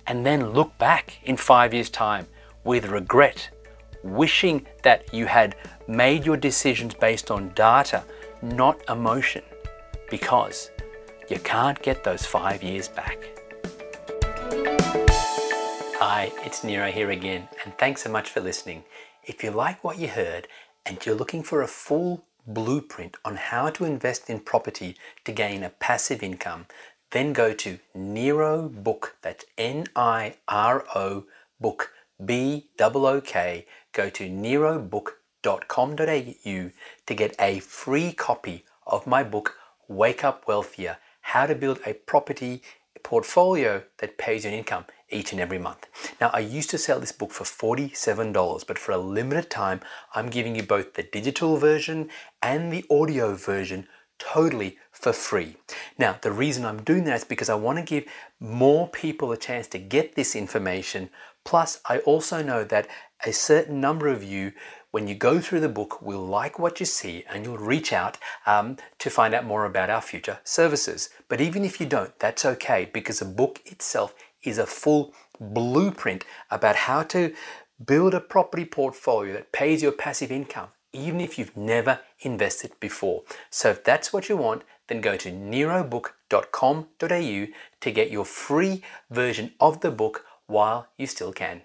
and 0.07 0.25
then 0.25 0.53
look 0.53 0.77
back 0.79 1.19
in 1.25 1.37
five 1.37 1.75
years' 1.75 1.91
time 1.91 2.27
with 2.63 2.87
regret, 2.87 3.51
wishing 4.05 4.65
that 4.85 5.13
you 5.13 5.27
had 5.27 5.57
made 5.89 6.25
your 6.25 6.37
decisions 6.37 6.95
based 6.95 7.31
on 7.33 7.53
data, 7.55 8.05
not 8.41 8.81
emotion, 8.89 9.43
because 10.09 10.71
you 11.29 11.39
can't 11.41 11.83
get 11.83 12.05
those 12.05 12.25
five 12.25 12.63
years 12.63 12.87
back. 12.87 13.19
Hi, 16.01 16.31
it's 16.45 16.61
Niro 16.61 16.93
here 16.93 17.11
again, 17.11 17.49
and 17.65 17.77
thanks 17.77 18.03
so 18.05 18.11
much 18.11 18.31
for 18.31 18.41
listening. 18.41 18.85
If 19.29 19.45
you 19.45 19.51
like 19.51 19.85
what 19.85 19.99
you 19.99 20.09
heard 20.09 20.49
and 20.87 21.05
you're 21.05 21.15
looking 21.15 21.43
for 21.43 21.61
a 21.61 21.67
full 21.67 22.25
blueprint 22.47 23.19
on 23.27 23.37
how 23.37 23.69
to 23.69 23.85
invest 23.85 24.31
in 24.31 24.41
property 24.41 24.97
to 25.27 25.33
gain 25.33 25.63
a 25.63 25.69
passive 25.69 26.23
income, 26.23 26.65
then 27.11 27.35
go 27.35 27.53
to 27.53 27.79
Niro 27.95 28.73
Book. 28.73 29.17
That's 29.21 29.45
N 29.59 29.85
I 29.95 30.37
R 30.49 30.87
O 30.95 31.27
Book 31.61 31.93
B 32.25 32.69
O 32.81 33.07
O 33.07 33.21
K. 33.21 33.67
Go 33.93 34.09
to 34.09 34.31
nirobook.com.au 34.31 36.71
to 37.07 37.15
get 37.15 37.37
a 37.39 37.61
free 37.61 38.13
copy 38.13 38.65
of 38.87 39.07
my 39.07 39.23
book, 39.23 39.57
Wake 39.89 40.25
Up 40.25 40.49
Wealthier 40.49 40.97
How 41.21 41.45
to 41.45 41.55
Build 41.55 41.81
a 41.85 41.93
Property 41.93 42.63
Portfolio 43.03 43.83
That 43.99 44.17
Pays 44.17 44.45
You 44.45 44.47
an 44.47 44.55
Income 44.55 44.87
each 45.11 45.33
and 45.33 45.41
every 45.41 45.59
month. 45.59 45.87
Now, 46.21 46.31
I 46.33 46.41
used 46.41 46.71
to 46.71 46.79
sell 46.79 47.01
this 47.01 47.13
book 47.13 47.33
for 47.33 47.45
$47, 47.45 48.67
but 48.67 48.79
for 48.79 48.93
a 48.93 48.99
limited 48.99 49.51
time, 49.51 49.81
I'm 50.15 50.29
giving 50.29 50.55
you 50.55 50.63
both 50.63 50.95
the 50.95 51.03
digital 51.03 51.57
version 51.57 52.11
and 52.43 52.73
the 52.73 52.85
audio 52.91 53.35
version 53.35 53.87
totally 54.19 54.77
for 54.93 55.13
free. 55.13 55.57
Now, 55.97 56.19
the 56.21 56.33
reason 56.33 56.65
I'm 56.65 56.83
doing 56.83 57.05
that 57.05 57.17
is 57.17 57.25
because 57.25 57.49
I 57.49 57.55
want 57.55 57.79
to 57.79 57.85
give 57.85 58.05
more 58.41 58.89
people 58.89 59.33
a 59.33 59.37
chance 59.37 59.67
to 59.69 59.79
get 59.79 60.15
this 60.15 60.35
information. 60.35 61.11
Plus, 61.45 61.81
I 61.87 61.99
also 62.01 62.43
know 62.43 62.65
that 62.65 62.89
a 63.25 63.33
certain 63.33 63.81
number 63.81 64.09
of 64.09 64.23
you, 64.23 64.53
when 64.91 65.09
you 65.09 65.15
go 65.15 65.41
through 65.41 65.61
the 65.61 65.69
book, 65.69 66.03
will 66.03 66.25
like 66.25 66.59
what 66.59 66.81
you 66.81 66.87
see 66.87 67.25
and 67.29 67.45
you'll 67.45 67.59
reach 67.59 67.93
out 67.93 68.19
um, 68.47 68.77
to 68.99 69.11
find 69.11 69.35
out 69.35 69.45
more 69.45 69.65
about 69.65 69.91
our 69.91 70.03
future 70.03 70.41
services. 70.45 71.11
But 71.29 71.41
even 71.41 71.65
if 71.65 71.81
you 71.81 71.87
don't, 71.87 72.17
that's 72.19 72.45
okay 72.45 72.91
because 72.93 73.21
the 73.21 73.25
book 73.25 73.61
itself 73.67 74.15
is 74.43 74.59
a 74.59 74.67
full 74.67 75.15
blueprint 75.41 76.25
about 76.51 76.77
how 76.77 77.03
to 77.05 77.33
build 77.85 78.15
a 78.15 78.21
property 78.21 78.65
portfolio 78.65 79.35
that 79.35 79.53
pays 79.53 79.83
your 79.83 79.93
passive 79.93 80.33
income, 80.33 80.69
even 80.93 81.21
if 81.21 81.39
you've 81.39 81.57
never 81.57 82.01
invested 82.21 82.73
before. 82.81 83.23
So 83.51 83.71
if 83.71 83.85
that's 83.85 84.13
what 84.13 84.29
you 84.29 84.37
want, 84.37 84.63
then 84.89 85.01
go 85.01 85.17
to 85.17 85.31
nirobook.com.au 85.31 87.47
to 87.81 87.91
get 87.91 88.11
your 88.11 88.25
free 88.25 88.83
version 89.11 89.53
of 89.61 89.81
the 89.81 89.91
book 89.91 90.25
while 90.47 90.89
you 90.97 91.07
still 91.07 91.33
can. 91.33 91.63